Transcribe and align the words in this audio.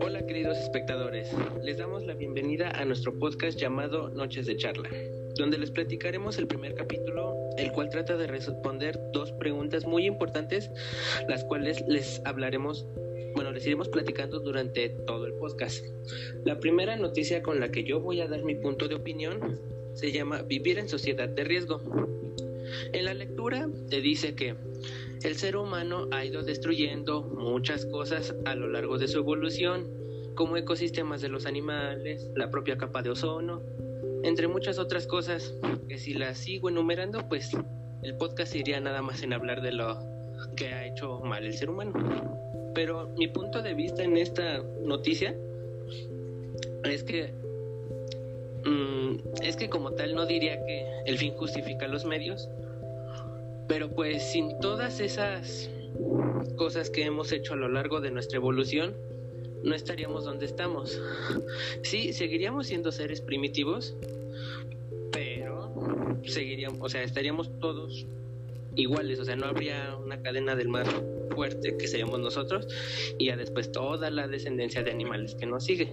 Hola 0.00 0.26
queridos 0.26 0.58
espectadores, 0.58 1.30
les 1.62 1.78
damos 1.78 2.04
la 2.04 2.12
bienvenida 2.12 2.70
a 2.70 2.84
nuestro 2.84 3.18
podcast 3.18 3.58
llamado 3.58 4.10
Noches 4.10 4.44
de 4.46 4.56
Charla, 4.56 4.90
donde 5.36 5.56
les 5.56 5.70
platicaremos 5.70 6.36
el 6.36 6.46
primer 6.46 6.74
capítulo, 6.74 7.34
el 7.56 7.72
cual 7.72 7.88
trata 7.88 8.18
de 8.18 8.26
responder 8.26 9.00
dos 9.14 9.32
preguntas 9.32 9.86
muy 9.86 10.04
importantes, 10.04 10.70
las 11.28 11.44
cuales 11.44 11.82
les 11.88 12.20
hablaremos, 12.26 12.86
bueno, 13.34 13.50
les 13.52 13.66
iremos 13.66 13.88
platicando 13.88 14.40
durante 14.40 14.90
todo 15.06 15.24
el 15.24 15.32
podcast. 15.34 15.86
La 16.44 16.60
primera 16.60 16.96
noticia 16.96 17.42
con 17.42 17.58
la 17.58 17.70
que 17.70 17.84
yo 17.84 18.00
voy 18.00 18.20
a 18.20 18.28
dar 18.28 18.44
mi 18.44 18.54
punto 18.56 18.86
de 18.86 18.96
opinión 18.96 19.58
se 19.94 20.12
llama 20.12 20.42
Vivir 20.42 20.78
en 20.78 20.90
sociedad 20.90 21.28
de 21.28 21.44
riesgo. 21.44 21.80
En 22.92 23.04
la 23.04 23.14
lectura 23.14 23.68
te 23.88 24.00
dice 24.00 24.34
que 24.34 24.54
el 25.24 25.36
ser 25.36 25.56
humano 25.56 26.08
ha 26.10 26.24
ido 26.24 26.42
destruyendo 26.42 27.22
muchas 27.22 27.86
cosas 27.86 28.34
a 28.44 28.54
lo 28.54 28.68
largo 28.68 28.98
de 28.98 29.08
su 29.08 29.18
evolución, 29.18 29.86
como 30.34 30.56
ecosistemas 30.56 31.20
de 31.20 31.28
los 31.28 31.46
animales, 31.46 32.30
la 32.34 32.50
propia 32.50 32.78
capa 32.78 33.02
de 33.02 33.10
ozono, 33.10 33.62
entre 34.24 34.48
muchas 34.48 34.78
otras 34.78 35.06
cosas 35.06 35.54
que 35.88 35.98
si 35.98 36.14
las 36.14 36.38
sigo 36.38 36.68
enumerando, 36.68 37.28
pues 37.28 37.52
el 38.02 38.16
podcast 38.16 38.54
iría 38.54 38.80
nada 38.80 39.02
más 39.02 39.22
en 39.22 39.32
hablar 39.32 39.62
de 39.62 39.72
lo 39.72 39.98
que 40.56 40.68
ha 40.68 40.86
hecho 40.86 41.20
mal 41.20 41.44
el 41.44 41.54
ser 41.54 41.70
humano. 41.70 41.92
Pero 42.74 43.08
mi 43.16 43.28
punto 43.28 43.62
de 43.62 43.74
vista 43.74 44.02
en 44.02 44.16
esta 44.16 44.62
noticia 44.82 45.36
es 46.84 47.04
que 47.04 47.32
mm, 48.64 49.42
es 49.42 49.56
que 49.56 49.68
como 49.68 49.92
tal 49.92 50.14
no 50.14 50.26
diría 50.26 50.64
que 50.64 50.86
el 51.06 51.18
fin 51.18 51.34
justifica 51.34 51.86
los 51.86 52.04
medios, 52.04 52.48
pero 53.68 53.90
pues 53.90 54.22
sin 54.32 54.58
todas 54.60 55.00
esas 55.00 55.70
cosas 56.56 56.90
que 56.90 57.04
hemos 57.04 57.32
hecho 57.32 57.54
a 57.54 57.56
lo 57.56 57.68
largo 57.68 58.00
de 58.00 58.10
nuestra 58.10 58.36
evolución, 58.38 58.94
no 59.62 59.74
estaríamos 59.74 60.24
donde 60.24 60.46
estamos. 60.46 61.00
Sí, 61.82 62.12
seguiríamos 62.12 62.66
siendo 62.66 62.92
seres 62.92 63.20
primitivos, 63.20 63.94
pero 65.10 65.72
seguiríamos, 66.24 66.78
o 66.80 66.88
sea, 66.88 67.02
estaríamos 67.02 67.58
todos 67.58 68.06
iguales, 68.74 69.20
o 69.20 69.24
sea, 69.24 69.36
no 69.36 69.46
habría 69.46 69.96
una 69.96 70.22
cadena 70.22 70.54
del 70.54 70.68
más 70.68 70.88
fuerte 71.34 71.76
que 71.76 71.88
seríamos 71.88 72.20
nosotros 72.20 72.66
y 73.18 73.26
ya 73.26 73.36
después 73.36 73.72
toda 73.72 74.10
la 74.10 74.28
descendencia 74.28 74.82
de 74.82 74.90
animales 74.90 75.34
que 75.34 75.46
nos 75.46 75.64
sigue 75.64 75.90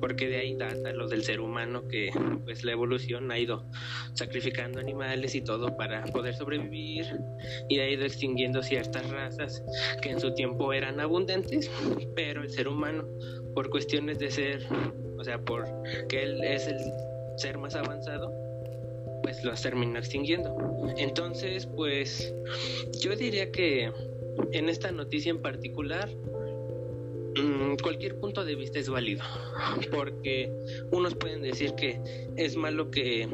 porque 0.00 0.28
de 0.28 0.38
ahí 0.38 0.54
data 0.54 0.92
lo 0.92 1.08
del 1.08 1.22
ser 1.22 1.40
humano 1.40 1.86
que 1.88 2.10
pues 2.44 2.64
la 2.64 2.72
evolución 2.72 3.30
ha 3.30 3.38
ido 3.38 3.64
sacrificando 4.14 4.80
animales 4.80 5.34
y 5.34 5.42
todo 5.42 5.76
para 5.76 6.04
poder 6.06 6.34
sobrevivir 6.34 7.06
y 7.68 7.78
ha 7.80 7.88
ido 7.88 8.04
extinguiendo 8.04 8.62
ciertas 8.62 9.08
razas 9.10 9.62
que 10.02 10.10
en 10.10 10.20
su 10.20 10.34
tiempo 10.34 10.72
eran 10.72 11.00
abundantes, 11.00 11.70
pero 12.14 12.42
el 12.42 12.50
ser 12.50 12.68
humano 12.68 13.04
por 13.54 13.70
cuestiones 13.70 14.18
de 14.18 14.30
ser, 14.30 14.66
o 15.18 15.24
sea, 15.24 15.38
por 15.38 15.66
que 16.08 16.22
él 16.22 16.42
es 16.44 16.66
el 16.66 16.78
ser 17.36 17.58
más 17.58 17.74
avanzado, 17.74 18.32
pues 19.22 19.42
los 19.44 19.60
terminó 19.62 19.98
extinguiendo. 19.98 20.56
Entonces, 20.96 21.66
pues 21.66 22.32
yo 23.00 23.14
diría 23.16 23.50
que 23.50 23.90
en 24.52 24.68
esta 24.68 24.92
noticia 24.92 25.30
en 25.30 25.42
particular 25.42 26.08
cualquier 27.82 28.18
punto 28.18 28.44
de 28.44 28.54
vista 28.54 28.78
es 28.78 28.88
válido, 28.88 29.22
porque 29.90 30.52
unos 30.90 31.14
pueden 31.14 31.42
decir 31.42 31.74
que 31.74 32.00
es 32.36 32.56
malo 32.56 32.90
que 32.90 33.28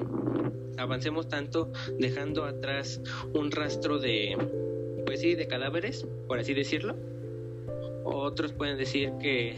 avancemos 0.77 1.29
tanto 1.29 1.73
dejando 1.99 2.45
atrás 2.45 3.01
un 3.33 3.51
rastro 3.51 3.99
de, 3.99 4.37
pues 5.07 5.21
sí, 5.21 5.35
de 5.35 5.47
cadáveres, 5.47 6.07
por 6.27 6.39
así 6.39 6.55
decirlo. 6.55 6.97
Otros 8.07 8.53
pueden 8.53 8.77
decir 8.77 9.13
que 9.19 9.57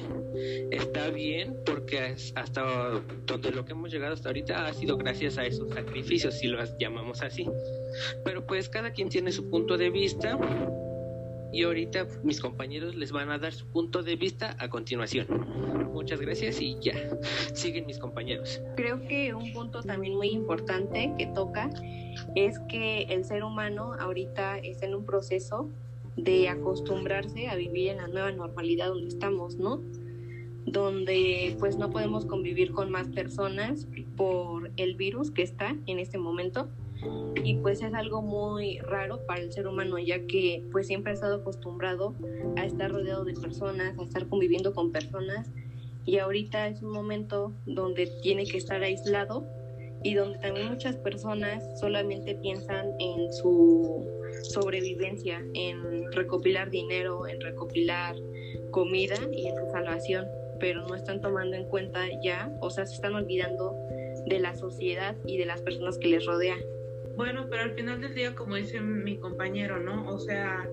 está 0.71 1.11
bien 1.11 1.57
porque 1.67 2.15
hasta 2.37 3.03
donde 3.27 3.51
lo 3.51 3.65
que 3.65 3.73
hemos 3.73 3.91
llegado 3.91 4.15
hasta 4.15 4.29
ahorita 4.29 4.67
ha 4.67 4.73
sido 4.73 4.97
gracias 4.97 5.37
a 5.37 5.45
esos 5.45 5.69
sacrificios, 5.71 6.39
si 6.39 6.47
los 6.47 6.77
llamamos 6.79 7.23
así. 7.23 7.49
Pero 8.25 8.47
pues 8.47 8.69
cada 8.69 8.93
quien 8.93 9.09
tiene 9.09 9.33
su 9.33 9.51
punto 9.51 9.77
de 9.77 9.91
vista 9.91 10.39
y 11.57 11.63
ahorita 11.63 12.07
mis 12.23 12.39
compañeros 12.39 12.95
les 12.97 13.13
van 13.13 13.31
a 13.31 13.39
dar 13.39 13.51
su 13.55 13.65
punto 13.69 14.03
de 14.03 14.17
vista 14.17 14.55
a 14.61 14.69
continuación. 14.69 15.27
Muchas 15.91 16.21
gracias 16.21 16.61
y 16.61 16.77
ya, 16.83 16.93
siguen 17.55 17.87
mis 17.87 17.99
compañeros. 17.99 18.61
Creo 18.77 19.01
que 19.09 19.33
un 19.33 19.55
punto 19.55 19.83
también 19.83 20.17
muy 20.17 20.29
importante 20.29 21.15
que 21.17 21.27
toca 21.29 21.71
es 22.35 22.59
que 22.69 23.05
el 23.05 23.25
ser 23.25 23.43
humano 23.43 23.95
ahorita 23.99 24.59
está 24.59 24.85
en 24.85 24.97
un 24.97 25.07
proceso 25.07 25.71
de 26.17 26.51
acostumbrarse 26.51 27.49
a 27.49 27.57
vivir 27.57 27.89
en 27.89 27.97
la 27.99 28.09
nueva 28.09 28.33
normalidad 28.33 28.89
donde 28.89 29.09
estamos, 29.09 29.57
¿no? 29.57 29.81
Donde 30.67 31.57
pues 31.59 31.79
no 31.79 31.91
podemos 31.91 32.27
convivir 32.27 32.73
con 32.73 32.91
más 32.91 33.09
personas 33.09 33.89
por 34.15 34.71
el 34.77 34.95
virus 34.95 35.31
que 35.31 35.43
está 35.43 35.75
en 35.87 36.01
este 36.01 36.19
momento 36.19 36.69
y 37.45 37.55
pues 37.57 37.83
es 37.83 37.95
algo 37.95 38.23
muy 38.23 38.79
raro 38.79 39.25
para 39.27 39.41
el 39.41 39.53
ser 39.53 39.67
humano 39.67 39.99
ya 39.99 40.25
que 40.27 40.65
pues 40.73 40.87
siempre 40.87 41.13
ha 41.13 41.15
estado 41.15 41.37
acostumbrado 41.37 42.15
a 42.57 42.65
estar 42.65 42.91
rodeado 42.91 43.25
de 43.25 43.35
personas, 43.35 43.99
a 43.99 44.03
estar 44.03 44.27
conviviendo 44.29 44.73
con 44.75 44.93
personas 44.93 45.51
y 46.05 46.19
ahorita 46.19 46.69
es 46.69 46.83
un 46.83 46.93
momento 46.93 47.53
donde 47.67 48.07
tiene 48.23 48.45
que 48.47 48.59
estar 48.59 48.83
aislado 48.83 49.47
y 50.03 50.15
donde 50.15 50.39
también 50.39 50.69
muchas 50.69 50.97
personas 50.97 51.65
solamente 51.81 52.37
piensan 52.37 52.93
en 53.01 53.33
su 53.33 54.07
sobrevivencia, 54.51 55.43
en 55.55 56.13
recopilar 56.13 56.71
dinero, 56.71 57.27
en 57.27 57.41
recopilar 57.41 58.15
comida 58.71 59.17
y 59.33 59.47
en 59.47 59.57
su 59.57 59.71
salvación, 59.73 60.27
pero 60.61 60.87
no 60.87 60.95
están 60.95 61.21
tomando 61.21 61.57
en 61.57 61.65
cuenta 61.65 62.05
ya, 62.23 62.53
o 62.61 62.71
sea, 62.71 62.87
se 62.87 62.95
están 62.95 63.15
olvidando 63.15 63.77
de 64.27 64.39
la 64.39 64.55
sociedad 64.55 65.17
y 65.27 65.39
de 65.39 65.47
las 65.47 65.63
personas 65.63 65.99
que 65.99 66.09
les 66.09 66.25
rodean. 66.25 66.59
Bueno, 67.17 67.47
pero 67.49 67.63
al 67.63 67.73
final 67.73 68.01
del 68.01 68.15
día, 68.15 68.35
como 68.35 68.57
dice 68.57 68.81
mi 68.81 69.17
compañero, 69.17 69.79
¿no? 69.81 70.09
O 70.09 70.19
sea, 70.19 70.69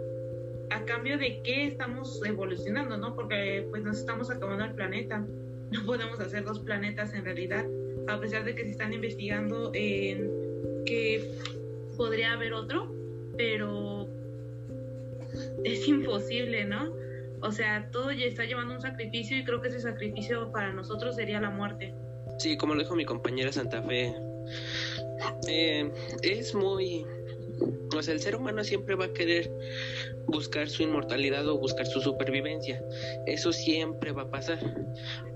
a 0.70 0.86
cambio 0.86 1.18
de 1.18 1.42
qué 1.44 1.68
estamos 1.68 2.22
evolucionando, 2.26 2.98
¿no? 2.98 3.16
Porque 3.16 3.66
pues 3.70 3.84
nos 3.84 3.98
estamos 4.00 4.30
acabando 4.30 4.66
el 4.66 4.74
planeta. 4.74 5.26
No 5.72 5.86
podemos 5.86 6.20
hacer 6.20 6.44
dos 6.44 6.60
planetas 6.60 7.14
en 7.14 7.26
realidad, 7.26 7.66
a 8.08 8.20
pesar 8.20 8.44
de 8.44 8.54
que 8.54 8.64
se 8.64 8.72
están 8.72 8.94
investigando 8.94 9.72
en 9.74 10.30
que 10.86 11.32
podría 11.98 12.34
haber 12.34 12.54
otro, 12.54 12.94
pero 13.38 14.08
es 15.64 15.88
imposible, 15.88 16.66
¿no? 16.66 16.94
O 17.42 17.52
sea, 17.52 17.90
todo 17.92 18.12
ya 18.12 18.26
está 18.26 18.46
llevando 18.46 18.76
un 18.76 18.82
sacrificio 18.82 19.38
y 19.38 19.44
creo 19.44 19.62
que 19.62 19.70
ese 19.70 19.82
sacrificio 19.82 20.52
para 20.52 20.72
nosotros 20.74 21.16
sería 21.16 21.42
la 21.42 21.50
muerte. 21.50 21.94
Sí, 22.40 22.58
como 22.58 22.74
lo 22.74 22.82
dijo 22.82 22.96
mi 22.96 23.06
compañera 23.06 23.52
Santa 23.52 23.82
Fe, 23.84 24.16
eh, 25.48 25.92
es 26.22 26.54
muy... 26.56 27.06
O 27.96 28.02
sea, 28.02 28.14
el 28.14 28.20
ser 28.20 28.36
humano 28.36 28.64
siempre 28.64 28.96
va 28.96 29.06
a 29.06 29.14
querer 29.14 29.52
buscar 30.28 30.70
su 30.70 30.84
inmortalidad 30.84 31.48
o 31.48 31.60
buscar 31.60 31.86
su 31.86 32.02
supervivencia. 32.02 32.84
Eso 33.28 33.54
siempre 33.54 34.12
va 34.12 34.24
a 34.24 34.30
pasar. 34.30 34.60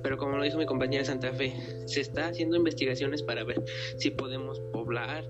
Pero 0.01 0.17
como 0.17 0.37
lo 0.37 0.43
dijo 0.43 0.57
mi 0.57 0.65
compañera 0.65 1.05
Santa 1.05 1.31
Fe, 1.33 1.53
se 1.85 2.01
está 2.01 2.27
haciendo 2.27 2.57
investigaciones 2.57 3.21
para 3.21 3.43
ver 3.43 3.63
si 3.97 4.09
podemos 4.09 4.59
poblar 4.73 5.25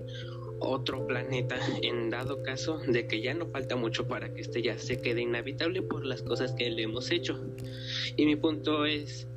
otro 0.60 1.06
planeta 1.06 1.56
en 1.82 2.10
dado 2.10 2.42
caso 2.42 2.78
de 2.78 3.06
que 3.06 3.20
ya 3.20 3.34
no 3.34 3.46
falta 3.46 3.76
mucho 3.76 4.08
para 4.08 4.32
que 4.32 4.40
este 4.40 4.62
ya 4.62 4.78
se 4.78 5.00
quede 5.00 5.22
inhabitable 5.22 5.82
por 5.82 6.04
las 6.04 6.22
cosas 6.22 6.52
que 6.52 6.70
le 6.70 6.82
hemos 6.82 7.10
hecho. 7.10 7.38
Y 8.16 8.26
mi 8.26 8.36
punto 8.36 8.84
es, 8.84 9.28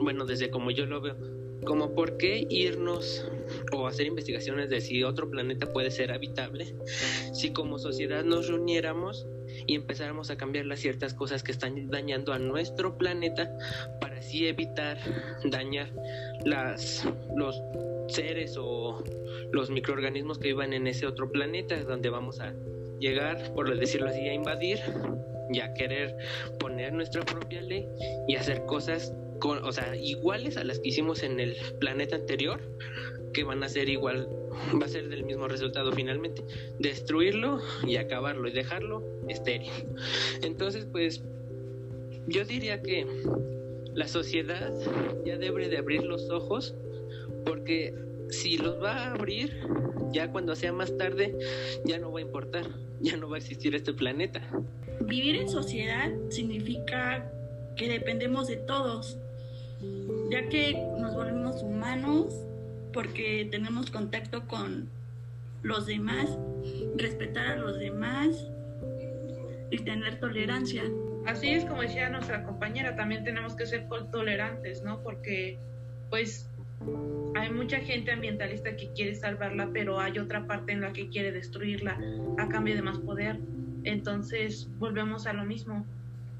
bueno, 0.00 0.24
desde 0.24 0.50
como 0.50 0.70
yo 0.70 0.86
lo 0.86 1.00
veo, 1.00 1.16
como 1.64 1.94
por 1.94 2.16
qué 2.16 2.46
irnos 2.50 3.26
o 3.72 3.86
hacer 3.86 4.06
investigaciones 4.06 4.68
de 4.70 4.80
si 4.80 5.02
otro 5.02 5.30
planeta 5.30 5.72
puede 5.72 5.90
ser 5.90 6.12
habitable, 6.12 6.74
si 7.32 7.52
como 7.52 7.78
sociedad 7.78 8.24
nos 8.24 8.48
reuniéramos 8.48 9.26
y 9.66 9.74
empezáramos 9.74 10.30
a 10.30 10.36
cambiar 10.36 10.66
las 10.66 10.80
ciertas 10.80 11.14
cosas 11.14 11.42
que 11.42 11.52
están 11.52 11.88
dañando 11.88 12.32
a 12.32 12.38
nuestro 12.38 12.98
planeta 12.98 13.50
para 14.00 14.18
así 14.18 14.46
evitar 14.46 14.98
dañar 15.44 15.92
las 16.44 17.06
los 17.36 17.60
seres 18.08 18.56
o 18.58 19.02
los 19.52 19.70
microorganismos 19.70 20.38
que 20.38 20.48
vivan 20.48 20.72
en 20.72 20.86
ese 20.86 21.06
otro 21.06 21.30
planeta 21.30 21.82
donde 21.84 22.10
vamos 22.10 22.40
a 22.40 22.54
llegar, 23.00 23.52
por 23.54 23.76
decirlo 23.78 24.08
así, 24.08 24.20
a 24.20 24.34
invadir 24.34 24.78
y 25.52 25.60
a 25.60 25.72
querer 25.74 26.16
poner 26.58 26.92
nuestra 26.92 27.24
propia 27.24 27.60
ley 27.62 27.86
y 28.28 28.36
hacer 28.36 28.64
cosas 28.64 29.12
o 29.42 29.72
sea, 29.72 29.96
iguales 29.96 30.56
a 30.56 30.64
las 30.64 30.80
que 30.80 30.88
hicimos 30.88 31.22
en 31.22 31.40
el 31.40 31.56
planeta 31.78 32.16
anterior, 32.16 32.60
que 33.32 33.44
van 33.44 33.62
a 33.62 33.68
ser 33.68 33.88
igual, 33.88 34.28
va 34.80 34.86
a 34.86 34.88
ser 34.88 35.08
del 35.08 35.24
mismo 35.24 35.48
resultado 35.48 35.92
finalmente, 35.92 36.42
destruirlo 36.78 37.60
y 37.86 37.96
acabarlo 37.96 38.48
y 38.48 38.52
dejarlo 38.52 39.04
estéril. 39.28 39.70
Entonces, 40.42 40.86
pues, 40.90 41.22
yo 42.28 42.44
diría 42.44 42.82
que 42.82 43.06
la 43.94 44.08
sociedad 44.08 44.72
ya 45.24 45.36
debe 45.38 45.68
de 45.68 45.78
abrir 45.78 46.02
los 46.04 46.30
ojos 46.30 46.74
porque 47.44 47.94
si 48.30 48.58
los 48.58 48.82
va 48.82 48.92
a 48.92 49.12
abrir, 49.12 49.56
ya 50.12 50.30
cuando 50.30 50.56
sea 50.56 50.72
más 50.72 50.96
tarde, 50.96 51.36
ya 51.84 51.98
no 51.98 52.10
va 52.12 52.18
a 52.18 52.22
importar, 52.22 52.66
ya 53.00 53.16
no 53.16 53.28
va 53.28 53.36
a 53.36 53.38
existir 53.38 53.74
este 53.74 53.92
planeta. 53.92 54.42
Vivir 55.00 55.36
en 55.36 55.48
sociedad 55.48 56.10
significa 56.30 57.30
que 57.76 57.88
dependemos 57.88 58.48
de 58.48 58.56
todos, 58.56 59.18
ya 60.30 60.48
que 60.48 60.74
nos 60.98 61.14
volvemos 61.14 61.62
humanos 61.62 62.34
porque 62.92 63.48
tenemos 63.50 63.90
contacto 63.90 64.46
con 64.46 64.88
los 65.62 65.86
demás, 65.86 66.38
respetar 66.96 67.46
a 67.46 67.56
los 67.56 67.78
demás 67.78 68.48
y 69.70 69.78
tener 69.78 70.20
tolerancia. 70.20 70.84
Así 71.26 71.50
es 71.50 71.64
como 71.64 71.82
decía 71.82 72.08
nuestra 72.08 72.44
compañera, 72.44 72.94
también 72.96 73.24
tenemos 73.24 73.54
que 73.54 73.66
ser 73.66 73.88
tolerantes, 74.12 74.82
¿no? 74.82 75.00
Porque 75.02 75.58
pues 76.08 76.48
hay 77.34 77.50
mucha 77.50 77.78
gente 77.78 78.12
ambientalista 78.12 78.76
que 78.76 78.92
quiere 78.92 79.14
salvarla, 79.14 79.70
pero 79.72 80.00
hay 80.00 80.18
otra 80.18 80.46
parte 80.46 80.72
en 80.72 80.80
la 80.80 80.92
que 80.92 81.08
quiere 81.08 81.32
destruirla 81.32 81.98
a 82.38 82.48
cambio 82.48 82.74
de 82.74 82.82
más 82.82 82.98
poder. 82.98 83.38
Entonces 83.84 84.68
volvemos 84.78 85.26
a 85.26 85.32
lo 85.32 85.44
mismo. 85.44 85.84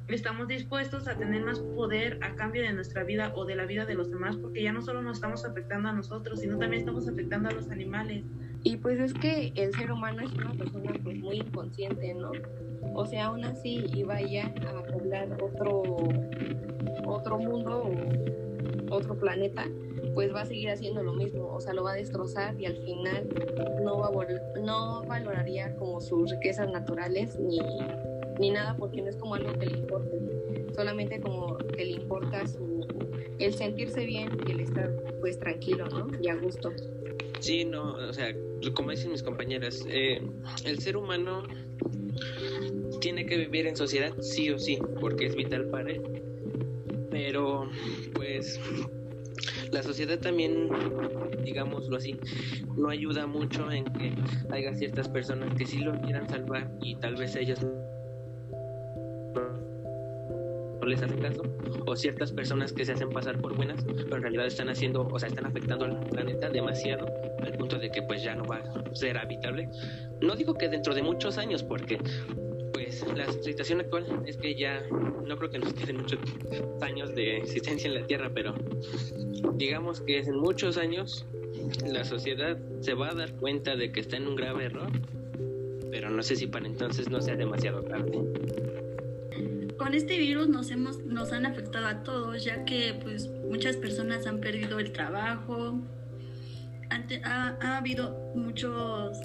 Estamos 0.08 0.46
dispuestos 0.46 1.08
a 1.08 1.16
tener 1.16 1.44
más 1.44 1.58
poder 1.58 2.20
a 2.22 2.36
cambio 2.36 2.62
de 2.62 2.72
nuestra 2.72 3.02
vida 3.02 3.32
o 3.34 3.44
de 3.44 3.56
la 3.56 3.66
vida 3.66 3.84
de 3.86 3.94
los 3.94 4.08
demás, 4.08 4.36
porque 4.36 4.62
ya 4.62 4.72
no 4.72 4.80
solo 4.80 5.02
nos 5.02 5.16
estamos 5.16 5.44
afectando 5.44 5.88
a 5.88 5.92
nosotros, 5.92 6.40
sino 6.40 6.58
también 6.58 6.80
estamos 6.80 7.08
afectando 7.08 7.48
a 7.48 7.52
los 7.52 7.68
animales. 7.70 8.24
Y 8.62 8.76
pues 8.76 9.00
es 9.00 9.12
que 9.14 9.52
el 9.56 9.74
ser 9.74 9.90
humano 9.90 10.22
es 10.22 10.32
una 10.32 10.52
persona 10.52 10.92
pues 11.02 11.18
muy 11.18 11.38
inconsciente, 11.38 12.14
¿no? 12.14 12.30
O 12.94 13.04
sea, 13.04 13.26
aún 13.26 13.44
así 13.44 13.84
iba 13.94 14.20
ya 14.20 14.46
a 14.46 14.82
poblar 14.92 15.36
otro, 15.42 15.82
otro 17.04 17.38
mundo 17.38 17.90
o 18.90 18.94
otro 18.94 19.18
planeta, 19.18 19.64
pues 20.14 20.32
va 20.32 20.42
a 20.42 20.46
seguir 20.46 20.70
haciendo 20.70 21.02
lo 21.02 21.14
mismo, 21.14 21.48
o 21.48 21.60
sea, 21.60 21.74
lo 21.74 21.82
va 21.82 21.92
a 21.92 21.96
destrozar 21.96 22.58
y 22.60 22.66
al 22.66 22.76
final 22.76 23.28
no, 23.82 23.98
va 23.98 24.06
a 24.06 24.60
no 24.60 25.04
valoraría 25.04 25.74
como 25.74 26.00
sus 26.00 26.30
riquezas 26.30 26.70
naturales 26.70 27.38
ni, 27.40 27.58
ni 28.38 28.50
nada 28.50 28.76
porque 28.76 29.02
no 29.02 29.08
es 29.08 29.16
como 29.16 29.34
algo 29.34 29.52
que 29.58 29.66
le 29.66 29.78
importe, 29.78 30.18
solamente 30.74 31.20
como 31.20 31.56
que 31.58 31.84
le 31.84 31.92
importa 31.92 32.46
su, 32.46 32.86
el 33.38 33.54
sentirse 33.54 34.04
bien 34.04 34.30
y 34.46 34.52
el 34.52 34.60
estar 34.60 34.90
pues 35.20 35.38
tranquilo, 35.38 35.88
¿no? 35.88 36.08
Y 36.20 36.28
a 36.28 36.36
gusto. 36.36 36.72
Sí, 37.40 37.64
no, 37.64 37.94
o 37.94 38.12
sea, 38.12 38.34
como 38.74 38.90
dicen 38.90 39.12
mis 39.12 39.22
compañeras, 39.22 39.84
eh, 39.88 40.20
el 40.64 40.78
ser 40.78 40.96
humano 40.96 41.44
tiene 43.00 43.26
que 43.26 43.36
vivir 43.36 43.66
en 43.66 43.76
sociedad 43.76 44.12
sí 44.20 44.50
o 44.50 44.58
sí, 44.58 44.78
porque 45.00 45.26
es 45.26 45.36
vital 45.36 45.66
para 45.68 45.90
él. 45.90 46.02
Pero, 47.10 47.68
pues, 48.14 48.58
la 49.70 49.82
sociedad 49.82 50.18
también, 50.18 50.68
digámoslo 51.44 51.96
así, 51.96 52.16
no 52.76 52.88
ayuda 52.88 53.26
mucho 53.26 53.70
en 53.70 53.84
que 53.84 54.14
haya 54.50 54.74
ciertas 54.74 55.08
personas 55.08 55.54
que 55.54 55.66
sí 55.66 55.78
lo 55.78 55.98
quieran 56.00 56.28
salvar 56.28 56.70
y 56.82 56.96
tal 56.96 57.16
vez 57.16 57.36
ellos 57.36 57.64
no 60.86 60.90
les 60.90 61.02
hacen 61.02 61.20
caso, 61.20 61.42
o 61.84 61.96
ciertas 61.96 62.30
personas 62.30 62.72
que 62.72 62.84
se 62.84 62.92
hacen 62.92 63.10
pasar 63.10 63.40
por 63.40 63.56
buenas, 63.56 63.84
pero 63.84 64.16
en 64.16 64.22
realidad 64.22 64.46
están 64.46 64.68
haciendo, 64.68 65.02
o 65.02 65.18
sea, 65.18 65.28
están 65.28 65.44
afectando 65.44 65.84
al 65.84 65.98
planeta 66.06 66.48
demasiado, 66.48 67.08
al 67.42 67.52
punto 67.54 67.76
de 67.76 67.90
que 67.90 68.02
pues 68.02 68.22
ya 68.22 68.36
no 68.36 68.44
va 68.44 68.58
a 68.58 68.94
ser 68.94 69.18
habitable. 69.18 69.68
No 70.20 70.36
digo 70.36 70.54
que 70.54 70.68
dentro 70.68 70.94
de 70.94 71.02
muchos 71.02 71.38
años, 71.38 71.64
porque 71.64 71.98
pues 72.72 73.04
la 73.16 73.26
situación 73.32 73.80
actual 73.80 74.22
es 74.26 74.36
que 74.36 74.54
ya 74.54 74.80
no 75.26 75.36
creo 75.36 75.50
que 75.50 75.58
nos 75.58 75.74
queden 75.74 75.96
muchos 75.96 76.20
años 76.80 77.12
de 77.16 77.38
existencia 77.38 77.88
en 77.88 77.94
la 77.94 78.06
Tierra, 78.06 78.30
pero 78.32 78.54
digamos 79.54 80.00
que 80.02 80.20
en 80.20 80.36
muchos 80.36 80.76
años 80.76 81.26
la 81.84 82.04
sociedad 82.04 82.56
se 82.80 82.94
va 82.94 83.08
a 83.10 83.14
dar 83.14 83.34
cuenta 83.34 83.74
de 83.74 83.90
que 83.90 83.98
está 83.98 84.18
en 84.18 84.28
un 84.28 84.36
grave 84.36 84.66
error, 84.66 84.92
pero 85.90 86.10
no 86.10 86.22
sé 86.22 86.36
si 86.36 86.46
para 86.46 86.66
entonces 86.66 87.10
no 87.10 87.20
sea 87.20 87.34
demasiado 87.34 87.82
tarde. 87.82 88.20
Con 89.78 89.94
este 89.94 90.18
virus 90.18 90.48
nos 90.48 90.70
hemos 90.70 91.04
nos 91.04 91.32
han 91.32 91.46
afectado 91.46 91.86
a 91.86 92.02
todos, 92.02 92.44
ya 92.44 92.64
que 92.64 92.98
pues 93.02 93.28
muchas 93.28 93.76
personas 93.76 94.26
han 94.26 94.40
perdido 94.40 94.78
el 94.78 94.92
trabajo. 94.92 95.80
ha, 97.24 97.56
ha 97.60 97.76
habido 97.76 98.32
muchos 98.34 99.20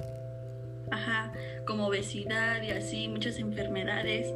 ajá, 0.92 1.32
como 1.66 1.88
obesidad 1.88 2.62
y 2.62 2.72
así, 2.72 3.08
muchas 3.08 3.40
enfermedades. 3.40 4.34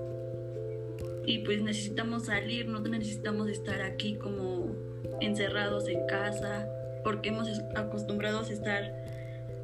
Y 1.25 1.39
pues 1.39 1.61
necesitamos 1.61 2.25
salir, 2.25 2.67
no 2.67 2.79
necesitamos 2.79 3.49
estar 3.49 3.81
aquí 3.81 4.15
como 4.15 4.75
encerrados 5.21 5.87
en 5.87 6.05
casa, 6.07 6.67
porque 7.03 7.29
hemos 7.29 7.47
acostumbrados 7.75 8.49
a 8.49 8.53
estar 8.53 8.95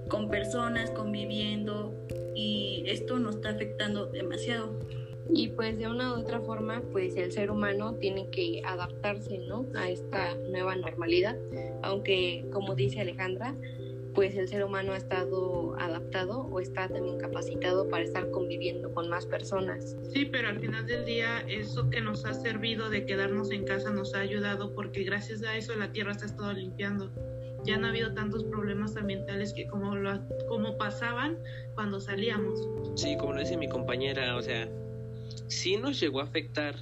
con 0.07 0.29
personas, 0.29 0.89
conviviendo, 0.91 1.95
y 2.35 2.83
esto 2.87 3.19
nos 3.19 3.35
está 3.35 3.49
afectando 3.49 4.07
demasiado. 4.07 4.79
Y 5.33 5.49
pues 5.49 5.77
de 5.77 5.87
una 5.87 6.13
u 6.13 6.19
otra 6.19 6.41
forma, 6.41 6.81
pues 6.91 7.15
el 7.15 7.31
ser 7.31 7.51
humano 7.51 7.95
tiene 7.95 8.29
que 8.29 8.61
adaptarse, 8.65 9.37
¿no? 9.47 9.65
A 9.75 9.89
esta 9.89 10.35
nueva 10.49 10.75
normalidad, 10.75 11.37
aunque 11.83 12.45
como 12.51 12.75
dice 12.75 13.01
Alejandra, 13.01 13.55
pues 14.13 14.35
el 14.35 14.47
ser 14.47 14.63
humano 14.63 14.93
ha 14.93 14.97
estado 14.97 15.75
adaptado 15.79 16.41
o 16.41 16.59
está 16.59 16.87
también 16.87 17.17
capacitado 17.17 17.87
para 17.89 18.03
estar 18.03 18.29
conviviendo 18.31 18.93
con 18.93 19.09
más 19.09 19.25
personas. 19.25 19.95
Sí, 20.11 20.25
pero 20.25 20.49
al 20.49 20.59
final 20.59 20.85
del 20.85 21.05
día 21.05 21.39
eso 21.47 21.89
que 21.89 22.01
nos 22.01 22.25
ha 22.25 22.33
servido 22.33 22.89
de 22.89 23.05
quedarnos 23.05 23.51
en 23.51 23.63
casa 23.63 23.89
nos 23.91 24.13
ha 24.13 24.19
ayudado 24.19 24.73
porque 24.75 25.03
gracias 25.03 25.43
a 25.43 25.55
eso 25.55 25.75
la 25.75 25.91
tierra 25.91 26.13
se 26.13 26.25
ha 26.25 26.27
estado 26.27 26.53
limpiando. 26.53 27.11
Ya 27.63 27.77
no 27.77 27.85
ha 27.85 27.89
habido 27.91 28.13
tantos 28.13 28.43
problemas 28.43 28.97
ambientales 28.97 29.53
que 29.53 29.67
como, 29.67 29.95
lo, 29.95 30.19
como 30.49 30.77
pasaban 30.77 31.37
cuando 31.75 31.99
salíamos. 31.99 32.59
Sí, 32.95 33.15
como 33.17 33.33
lo 33.33 33.39
dice 33.39 33.55
mi 33.55 33.69
compañera, 33.69 34.35
o 34.35 34.41
sea, 34.41 34.67
sí 35.51 35.77
nos 35.77 35.99
llegó 35.99 36.21
a 36.21 36.23
afectar 36.23 36.75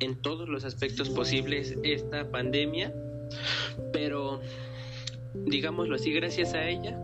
en 0.00 0.16
todos 0.16 0.48
los 0.48 0.64
aspectos 0.64 1.08
posibles 1.08 1.76
esta 1.84 2.30
pandemia, 2.30 2.92
pero 3.92 4.40
digámoslo 5.34 5.94
así, 5.94 6.12
gracias 6.12 6.54
a 6.54 6.68
ella, 6.68 6.98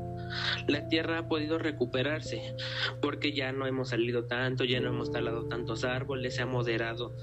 la 0.66 0.88
Tierra 0.88 1.18
ha 1.18 1.28
podido 1.28 1.58
recuperarse, 1.58 2.56
porque 3.00 3.32
ya 3.32 3.52
no 3.52 3.66
hemos 3.66 3.90
salido 3.90 4.24
tanto, 4.24 4.64
ya 4.64 4.80
no 4.80 4.88
hemos 4.88 5.12
talado 5.12 5.44
tantos 5.46 5.84
árboles, 5.84 6.34
se 6.34 6.42
ha 6.42 6.46
moderado 6.46 7.14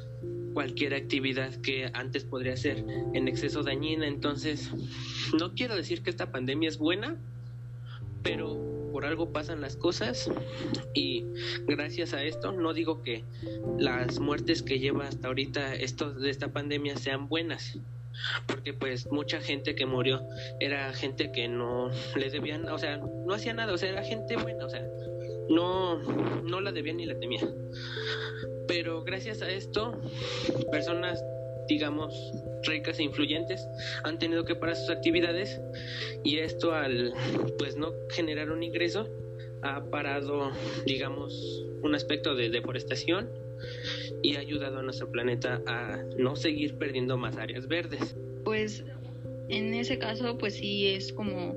cualquier 0.53 0.93
actividad 0.93 1.53
que 1.55 1.89
antes 1.93 2.23
podría 2.23 2.55
ser 2.57 2.85
en 3.13 3.27
exceso 3.27 3.63
dañina. 3.63 4.07
Entonces, 4.07 4.71
no 5.37 5.53
quiero 5.53 5.75
decir 5.75 6.01
que 6.01 6.09
esta 6.09 6.31
pandemia 6.31 6.69
es 6.69 6.77
buena, 6.77 7.17
pero 8.23 8.70
por 9.01 9.07
algo 9.07 9.33
pasan 9.33 9.61
las 9.61 9.77
cosas 9.77 10.29
y 10.93 11.25
gracias 11.65 12.13
a 12.13 12.23
esto 12.23 12.51
no 12.51 12.71
digo 12.71 13.01
que 13.01 13.23
las 13.79 14.19
muertes 14.19 14.61
que 14.61 14.77
lleva 14.77 15.07
hasta 15.07 15.27
ahorita 15.27 15.73
esto 15.73 16.13
de 16.13 16.29
esta 16.29 16.49
pandemia 16.49 16.95
sean 16.97 17.27
buenas, 17.27 17.79
porque 18.45 18.75
pues 18.75 19.11
mucha 19.11 19.41
gente 19.41 19.73
que 19.73 19.87
murió 19.87 20.21
era 20.59 20.93
gente 20.93 21.31
que 21.31 21.47
no 21.47 21.89
le 22.15 22.29
debían, 22.29 22.69
o 22.69 22.77
sea, 22.77 22.97
no 22.97 23.33
hacía 23.33 23.55
nada, 23.55 23.73
o 23.73 23.77
sea, 23.79 23.89
era 23.89 24.03
gente 24.03 24.35
buena, 24.35 24.67
o 24.67 24.69
sea, 24.69 24.85
no, 25.49 25.97
no 26.43 26.61
la 26.61 26.71
debían 26.71 26.97
ni 26.97 27.07
la 27.07 27.17
temía. 27.17 27.41
Pero 28.67 29.03
gracias 29.03 29.41
a 29.41 29.49
esto, 29.49 29.99
personas, 30.71 31.23
digamos, 31.71 32.33
ricas 32.63 32.99
e 32.99 33.03
influyentes 33.03 33.65
han 34.03 34.19
tenido 34.19 34.43
que 34.43 34.55
parar 34.55 34.75
sus 34.75 34.89
actividades 34.89 35.61
y 36.21 36.39
esto 36.39 36.73
al, 36.73 37.13
pues, 37.57 37.77
no 37.77 37.93
generar 38.09 38.51
un 38.51 38.61
ingreso, 38.61 39.07
ha 39.61 39.81
parado, 39.85 40.51
digamos, 40.85 41.65
un 41.81 41.95
aspecto 41.95 42.35
de 42.35 42.49
deforestación 42.49 43.29
y 44.21 44.35
ha 44.35 44.39
ayudado 44.39 44.79
a 44.79 44.81
nuestro 44.81 45.09
planeta 45.09 45.61
a 45.65 46.03
no 46.17 46.35
seguir 46.35 46.75
perdiendo 46.75 47.17
más 47.17 47.37
áreas 47.37 47.67
verdes. 47.67 48.15
Pues 48.43 48.83
en 49.47 49.73
ese 49.73 49.97
caso, 49.97 50.37
pues 50.37 50.55
sí 50.55 50.87
es 50.87 51.13
como 51.13 51.55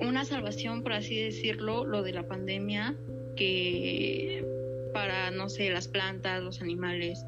una 0.00 0.24
salvación, 0.24 0.84
por 0.84 0.92
así 0.92 1.20
decirlo, 1.20 1.84
lo 1.84 2.02
de 2.02 2.12
la 2.12 2.28
pandemia, 2.28 2.94
que 3.34 4.44
para, 4.92 5.32
no 5.32 5.48
sé, 5.48 5.70
las 5.70 5.88
plantas, 5.88 6.42
los 6.42 6.62
animales, 6.62 7.26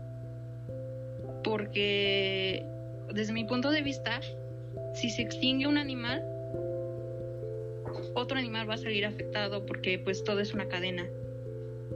porque 1.46 2.66
desde 3.14 3.32
mi 3.32 3.44
punto 3.44 3.70
de 3.70 3.80
vista, 3.80 4.20
si 4.94 5.08
se 5.10 5.22
extingue 5.22 5.68
un 5.68 5.78
animal, 5.78 6.22
otro 8.14 8.36
animal 8.36 8.68
va 8.68 8.74
a 8.74 8.78
salir 8.78 9.06
afectado 9.06 9.64
porque 9.64 9.98
pues 9.98 10.24
todo 10.24 10.40
es 10.40 10.52
una 10.52 10.66
cadena 10.66 11.08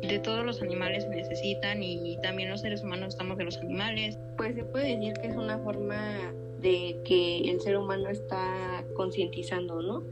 de 0.02 0.18
todos 0.20 0.46
los 0.46 0.62
animales 0.62 1.06
necesitan 1.08 1.82
y 1.82 2.16
también 2.22 2.48
los 2.50 2.60
seres 2.60 2.82
humanos 2.82 3.08
estamos 3.14 3.36
de 3.38 3.44
los 3.44 3.58
animales. 3.58 4.18
Pues 4.36 4.54
se 4.54 4.64
puede 4.64 4.96
decir 4.96 5.14
que 5.14 5.28
es 5.28 5.36
una 5.36 5.58
forma 5.58 6.32
de 6.60 7.00
que 7.04 7.50
el 7.50 7.60
ser 7.60 7.76
humano 7.76 8.08
está 8.08 8.84
concientizando, 8.94 9.82
¿no? 9.82 10.04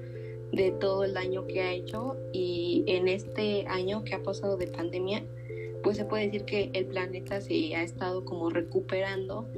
De 0.53 0.73
todo 0.73 1.05
el 1.05 1.15
daño 1.15 1.47
que 1.47 1.61
ha 1.61 1.73
hecho 1.73 2.17
y 2.33 2.85
en 2.87 3.09
este 3.09 3.67
año 3.69 4.03
que 4.05 4.15
ha 4.15 4.23
pasado 4.23 4.57
de 4.57 4.67
pandemia, 4.67 5.23
pues 5.83 5.97
se 5.97 6.05
puede 6.05 6.27
decir 6.27 6.45
que 6.45 6.71
el 6.73 6.87
planeta 6.87 7.41
se 7.41 7.75
ha 7.75 7.83
estado 7.83 8.25
como 8.25 8.51
recuperando 8.51 9.49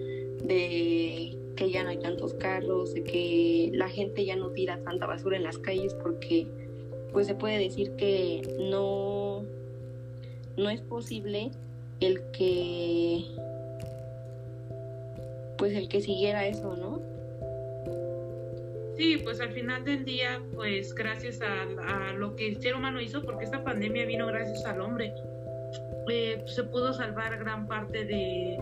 de 0.44 1.36
que 1.56 1.70
ya 1.70 1.82
no 1.82 1.90
hay 1.90 1.98
tantos 1.98 2.34
carros, 2.34 2.94
de 2.94 3.02
que 3.02 3.70
la 3.74 3.88
gente 3.88 4.24
ya 4.24 4.36
no 4.36 4.50
tira 4.50 4.78
tanta 4.82 5.06
basura 5.06 5.36
en 5.36 5.44
las 5.44 5.58
calles 5.58 5.94
porque 5.94 6.46
pues 7.12 7.26
se 7.26 7.34
puede 7.34 7.58
decir 7.58 7.92
que 7.96 8.42
no, 8.70 9.44
no 10.56 10.70
es 10.70 10.80
posible 10.82 11.50
el 12.00 12.20
que 12.32 13.24
pues 15.58 15.74
el 15.74 15.88
que 15.88 16.00
siguiera 16.00 16.46
eso, 16.46 16.74
¿no? 16.74 17.02
Sí, 18.96 19.18
pues 19.22 19.40
al 19.40 19.52
final 19.52 19.84
del 19.84 20.04
día, 20.04 20.42
pues 20.54 20.94
gracias 20.94 21.40
a, 21.42 22.12
lo 22.12 22.36
que 22.36 22.48
el 22.48 22.60
ser 22.60 22.74
humano 22.74 23.00
hizo, 23.00 23.22
porque 23.22 23.44
esta 23.44 23.62
pandemia 23.64 24.04
vino 24.04 24.26
gracias 24.26 24.64
al 24.66 24.80
hombre, 24.80 25.14
eh, 26.10 26.42
se 26.46 26.64
pudo 26.64 26.92
salvar 26.92 27.38
gran 27.38 27.66
parte 27.66 28.04
de 28.04 28.58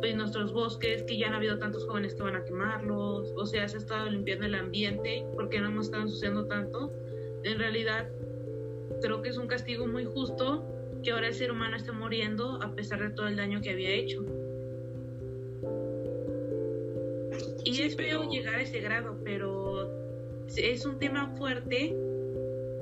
pues, 0.00 0.14
nuestros 0.14 0.52
bosques, 0.52 1.02
que 1.04 1.18
ya 1.18 1.28
no 1.28 1.34
ha 1.34 1.36
habido 1.38 1.58
tantos 1.58 1.86
jóvenes 1.86 2.14
que 2.14 2.22
van 2.22 2.36
a 2.36 2.44
quemarlos, 2.44 3.32
o 3.36 3.46
sea, 3.46 3.68
se 3.68 3.76
ha 3.76 3.80
estado 3.80 4.10
limpiando 4.10 4.46
el 4.46 4.54
ambiente 4.54 5.24
porque 5.34 5.60
no 5.60 5.68
hemos 5.68 5.86
estado 5.86 6.04
ensuciando 6.04 6.46
tanto. 6.46 6.92
En 7.44 7.58
realidad, 7.58 8.08
creo 9.02 9.22
que 9.22 9.30
es 9.30 9.36
un 9.36 9.46
castigo 9.46 9.86
muy 9.86 10.04
justo 10.04 10.64
que 11.02 11.10
ahora 11.10 11.28
el 11.28 11.34
ser 11.34 11.50
humano 11.50 11.76
esté 11.76 11.92
muriendo 11.92 12.62
a 12.62 12.74
pesar 12.74 13.00
de 13.00 13.10
todo 13.10 13.28
el 13.28 13.36
daño 13.36 13.60
que 13.60 13.70
había 13.70 13.90
hecho. 13.90 14.24
Y 17.64 17.82
es 17.82 17.96
feo 17.96 18.28
llegar 18.28 18.56
a 18.56 18.62
ese 18.62 18.80
grado, 18.80 19.18
pero 19.24 19.90
es 20.56 20.84
un 20.84 20.98
tema 20.98 21.28
fuerte, 21.36 21.94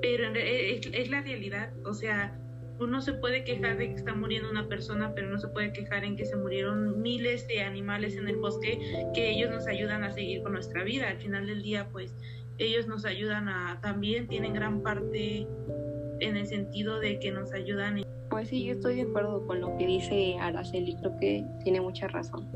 pero 0.00 0.32
es, 0.34 0.88
es 0.92 1.10
la 1.10 1.22
realidad. 1.22 1.72
O 1.84 1.94
sea, 1.94 2.38
uno 2.80 3.00
se 3.00 3.12
puede 3.14 3.44
quejar 3.44 3.76
de 3.78 3.88
que 3.88 3.94
está 3.94 4.14
muriendo 4.14 4.50
una 4.50 4.68
persona, 4.68 5.12
pero 5.14 5.28
no 5.28 5.38
se 5.38 5.49
puede 5.49 5.73
quejar 5.73 6.04
en 6.04 6.16
que 6.16 6.25
se 6.25 6.37
murieron 6.37 7.00
miles 7.02 7.47
de 7.49 7.62
animales 7.62 8.16
en 8.16 8.28
el 8.28 8.37
bosque 8.37 8.78
que 9.14 9.30
ellos 9.30 9.50
nos 9.50 9.66
ayudan 9.66 10.04
a 10.04 10.12
seguir 10.12 10.42
con 10.42 10.52
nuestra 10.52 10.85
vida. 10.85 11.08
Al 11.08 11.18
final 11.18 11.47
del 11.47 11.62
día, 11.62 11.88
pues 11.90 12.14
ellos 12.58 12.87
nos 12.87 13.04
ayudan 13.04 13.49
a 13.49 13.80
también 13.80 14.28
tienen 14.28 14.52
gran 14.52 14.82
parte 14.82 15.47
en 16.20 16.37
el 16.37 16.47
sentido 16.47 17.00
de 17.00 17.18
que 17.18 17.30
nos 17.30 17.52
ayudan. 17.52 18.04
Pues 18.30 18.49
sí, 18.49 18.64
yo 18.64 18.75
estoy 18.75 18.97
de 18.97 19.02
acuerdo 19.02 19.47
con 19.47 19.61
lo 19.61 19.76
que 19.78 19.87
dice 19.87 20.37
Araceli, 20.40 20.97
creo 21.00 21.16
que 21.18 21.44
tiene 21.64 21.80
mucha 21.80 22.08
razón. 22.08 22.49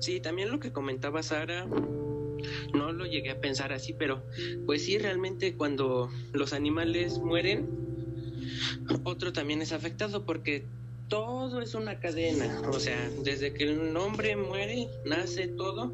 Sí, 0.00 0.20
también 0.20 0.50
lo 0.50 0.60
que 0.60 0.70
comentaba 0.70 1.22
Sara, 1.22 1.66
no 2.74 2.92
lo 2.92 3.06
llegué 3.06 3.30
a 3.30 3.40
pensar 3.40 3.72
así, 3.72 3.92
pero 3.92 4.22
pues 4.66 4.84
sí, 4.84 4.98
realmente 4.98 5.56
cuando 5.56 6.10
los 6.32 6.52
animales 6.52 7.18
mueren, 7.18 7.68
otro 9.04 9.32
también 9.32 9.62
es 9.62 9.72
afectado 9.72 10.24
porque 10.24 10.64
todo 11.08 11.60
es 11.60 11.74
una 11.74 12.00
cadena, 12.00 12.62
o 12.70 12.80
sea, 12.80 13.10
desde 13.22 13.52
que 13.52 13.70
un 13.70 13.96
hombre 13.96 14.34
muere, 14.36 14.88
nace 15.04 15.48
todo, 15.48 15.92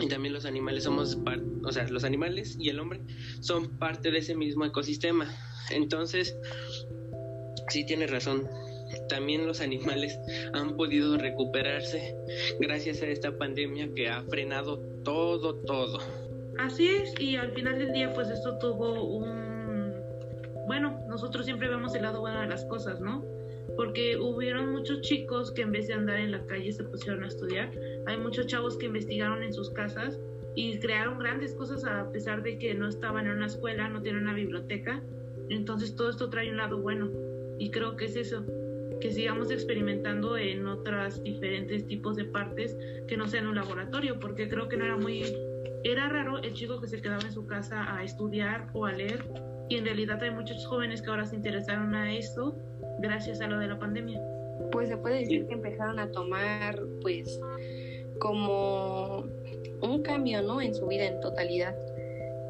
y 0.00 0.08
también 0.08 0.34
los 0.34 0.44
animales 0.44 0.84
somos, 0.84 1.18
o 1.64 1.72
sea, 1.72 1.88
los 1.88 2.04
animales 2.04 2.56
y 2.58 2.68
el 2.68 2.80
hombre 2.80 3.00
son 3.40 3.68
parte 3.78 4.10
de 4.10 4.18
ese 4.18 4.34
mismo 4.34 4.64
ecosistema. 4.64 5.28
Entonces, 5.70 6.36
sí 7.68 7.84
tiene 7.84 8.06
razón, 8.06 8.48
también 9.08 9.46
los 9.46 9.60
animales 9.60 10.18
han 10.52 10.76
podido 10.76 11.16
recuperarse 11.16 12.14
gracias 12.60 13.02
a 13.02 13.06
esta 13.06 13.36
pandemia 13.36 13.88
que 13.94 14.08
ha 14.08 14.22
frenado 14.22 14.78
todo, 15.04 15.56
todo. 15.56 15.98
Así 16.58 16.88
es, 16.88 17.14
y 17.20 17.36
al 17.36 17.52
final 17.52 17.78
del 17.78 17.92
día 17.92 18.12
pues 18.14 18.28
esto 18.28 18.58
tuvo 18.58 19.16
un... 19.16 19.47
Bueno, 20.68 21.02
nosotros 21.08 21.46
siempre 21.46 21.66
vemos 21.66 21.94
el 21.94 22.02
lado 22.02 22.20
bueno 22.20 22.42
de 22.42 22.46
las 22.46 22.66
cosas, 22.66 23.00
¿no? 23.00 23.24
Porque 23.74 24.18
hubieron 24.18 24.70
muchos 24.70 25.00
chicos 25.00 25.50
que 25.50 25.62
en 25.62 25.72
vez 25.72 25.88
de 25.88 25.94
andar 25.94 26.20
en 26.20 26.30
la 26.30 26.44
calle 26.44 26.70
se 26.70 26.84
pusieron 26.84 27.24
a 27.24 27.28
estudiar. 27.28 27.70
Hay 28.06 28.18
muchos 28.18 28.46
chavos 28.48 28.76
que 28.76 28.84
investigaron 28.84 29.42
en 29.42 29.54
sus 29.54 29.70
casas 29.70 30.20
y 30.56 30.78
crearon 30.78 31.18
grandes 31.18 31.54
cosas 31.54 31.86
a 31.86 32.12
pesar 32.12 32.42
de 32.42 32.58
que 32.58 32.74
no 32.74 32.86
estaban 32.86 33.26
en 33.26 33.36
una 33.38 33.46
escuela, 33.46 33.88
no 33.88 34.02
tienen 34.02 34.24
una 34.24 34.34
biblioteca. 34.34 35.02
Entonces 35.48 35.96
todo 35.96 36.10
esto 36.10 36.28
trae 36.28 36.50
un 36.50 36.58
lado 36.58 36.82
bueno. 36.82 37.08
Y 37.58 37.70
creo 37.70 37.96
que 37.96 38.04
es 38.04 38.16
eso, 38.16 38.44
que 39.00 39.10
sigamos 39.10 39.50
experimentando 39.50 40.36
en 40.36 40.66
otras 40.66 41.22
diferentes 41.22 41.86
tipos 41.86 42.14
de 42.16 42.26
partes 42.26 42.76
que 43.08 43.16
no 43.16 43.26
sean 43.26 43.46
un 43.46 43.54
laboratorio, 43.54 44.20
porque 44.20 44.50
creo 44.50 44.68
que 44.68 44.76
no 44.76 44.84
era 44.84 44.98
muy... 44.98 45.34
Era 45.82 46.10
raro 46.10 46.42
el 46.42 46.52
chico 46.52 46.78
que 46.78 46.88
se 46.88 47.00
quedaba 47.00 47.22
en 47.22 47.32
su 47.32 47.46
casa 47.46 47.96
a 47.96 48.04
estudiar 48.04 48.68
o 48.74 48.84
a 48.84 48.92
leer, 48.92 49.24
y 49.68 49.76
en 49.76 49.84
realidad 49.84 50.22
hay 50.22 50.30
muchos 50.30 50.66
jóvenes 50.66 51.02
que 51.02 51.10
ahora 51.10 51.26
se 51.26 51.36
interesaron 51.36 51.94
a 51.94 52.14
esto 52.14 52.56
gracias 53.00 53.40
a 53.40 53.46
lo 53.46 53.58
de 53.58 53.68
la 53.68 53.78
pandemia. 53.78 54.20
Pues 54.72 54.88
se 54.88 54.96
puede 54.96 55.20
decir 55.20 55.46
que 55.46 55.54
empezaron 55.54 55.98
a 55.98 56.10
tomar, 56.10 56.80
pues, 57.02 57.38
como 58.18 59.26
un 59.80 60.02
cambio, 60.02 60.42
¿no? 60.42 60.60
En 60.60 60.74
su 60.74 60.86
vida 60.86 61.06
en 61.06 61.20
totalidad. 61.20 61.76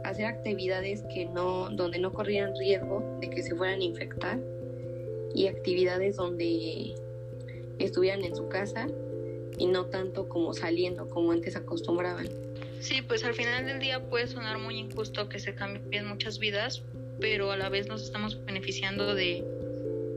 Hacer 0.04 0.26
actividades 0.26 1.02
que 1.12 1.26
no, 1.26 1.68
donde 1.70 1.98
no 1.98 2.12
corrían 2.12 2.54
riesgo 2.56 3.18
de 3.20 3.30
que 3.30 3.42
se 3.42 3.54
fueran 3.54 3.80
a 3.80 3.84
infectar 3.84 4.38
y 5.34 5.48
actividades 5.48 6.16
donde 6.16 6.94
estuvieran 7.78 8.24
en 8.24 8.34
su 8.34 8.48
casa 8.48 8.86
y 9.58 9.66
no 9.66 9.86
tanto 9.86 10.28
como 10.28 10.54
saliendo 10.54 11.08
como 11.08 11.32
antes 11.32 11.56
acostumbraban. 11.56 12.28
Sí, 12.80 13.02
pues 13.02 13.24
al 13.24 13.34
final 13.34 13.66
del 13.66 13.80
día 13.80 14.08
puede 14.08 14.28
sonar 14.28 14.58
muy 14.58 14.78
injusto 14.78 15.28
que 15.28 15.40
se 15.40 15.54
cambien 15.54 16.06
muchas 16.06 16.38
vidas, 16.38 16.82
pero 17.20 17.50
a 17.52 17.56
la 17.56 17.68
vez 17.68 17.88
nos 17.88 18.02
estamos 18.02 18.44
beneficiando 18.44 19.14
de 19.14 19.44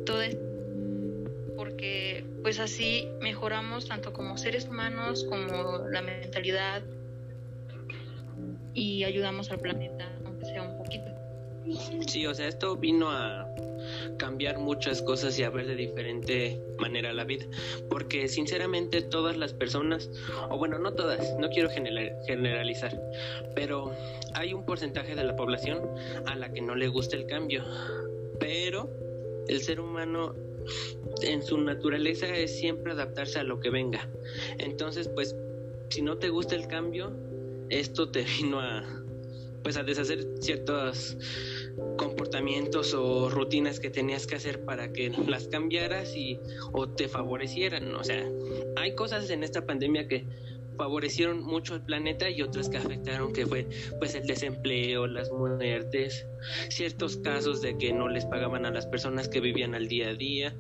todo 0.06 0.22
esto 0.22 0.52
porque 1.56 2.26
pues 2.42 2.60
así 2.60 3.08
mejoramos 3.22 3.88
tanto 3.88 4.14
como 4.14 4.38
seres 4.38 4.68
humanos 4.68 5.26
como 5.30 5.88
la 5.90 6.02
mentalidad 6.02 6.82
y 8.74 9.04
ayudamos 9.04 9.52
al 9.52 9.60
planeta, 9.60 10.12
aunque 10.26 10.46
sea 10.46 10.64
un 10.64 10.78
poquito. 10.78 11.21
Sí, 12.08 12.26
o 12.26 12.34
sea, 12.34 12.48
esto 12.48 12.76
vino 12.76 13.12
a 13.12 13.48
cambiar 14.18 14.60
muchas 14.60 15.02
cosas 15.02 15.38
y 15.40 15.44
a 15.44 15.50
ver 15.50 15.68
de 15.68 15.76
diferente 15.76 16.62
manera 16.80 17.14
la 17.14 17.24
vida. 17.24 17.46
Porque 17.90 18.28
sinceramente 18.28 19.02
todas 19.02 19.38
las 19.38 19.54
personas, 19.54 20.10
o 20.50 20.58
bueno, 20.58 20.80
no 20.80 20.94
todas, 20.94 21.38
no 21.40 21.50
quiero 21.50 21.70
generalizar, 21.70 23.00
pero 23.56 23.92
hay 24.34 24.54
un 24.54 24.66
porcentaje 24.66 25.16
de 25.16 25.24
la 25.24 25.36
población 25.36 25.82
a 26.26 26.36
la 26.36 26.52
que 26.52 26.62
no 26.62 26.76
le 26.76 26.88
gusta 26.88 27.16
el 27.16 27.26
cambio. 27.28 27.64
Pero 28.40 28.90
el 29.48 29.62
ser 29.62 29.80
humano 29.80 30.36
en 31.22 31.42
su 31.42 31.58
naturaleza 31.58 32.28
es 32.28 32.58
siempre 32.58 32.94
adaptarse 32.94 33.40
a 33.40 33.44
lo 33.44 33.60
que 33.60 33.70
venga. 33.70 34.08
Entonces, 34.58 35.08
pues, 35.10 35.36
si 35.90 36.02
no 36.02 36.18
te 36.18 36.30
gusta 36.30 36.56
el 36.56 36.68
cambio, 36.68 37.12
esto 37.70 38.10
te 38.10 38.24
vino 38.42 38.60
a 38.60 39.01
pues 39.64 39.78
a 39.78 39.84
deshacer 39.84 40.26
ciertos 40.40 41.18
comportamientos 41.98 42.94
o 42.94 43.30
rutinas 43.30 43.80
que 43.80 43.90
tenías 43.90 44.28
que 44.28 44.36
hacer 44.36 44.64
para 44.66 44.92
que 44.92 45.10
las 45.28 45.48
cambiaras 45.48 46.16
y 46.16 46.40
o 46.72 46.90
te 46.90 47.08
favorecieran. 47.08 47.94
O 47.96 48.04
sea, 48.04 48.26
hay 48.78 48.96
cosas 48.96 49.30
en 49.30 49.44
esta 49.44 49.66
pandemia 49.66 50.08
que 50.08 50.26
favorecieron 50.78 51.44
mucho 51.44 51.76
al 51.76 51.86
planeta 51.86 52.30
y 52.30 52.42
otras 52.42 52.70
que 52.70 52.78
afectaron 52.78 53.34
que 53.34 53.46
fue 53.46 53.68
pues 54.00 54.16
el 54.16 54.26
desempleo, 54.26 55.06
las 55.06 55.32
muertes, 55.32 56.26
ciertos 56.70 57.18
casos 57.18 57.62
de 57.62 57.78
que 57.78 57.94
no 57.94 58.08
les 58.08 58.26
pagaban 58.26 58.66
a 58.66 58.72
las 58.72 58.88
personas 58.88 59.28
que 59.28 59.42
vivían 59.42 59.76
al 59.76 59.88
día 59.88 60.10
a 60.10 60.14
día 60.16 60.56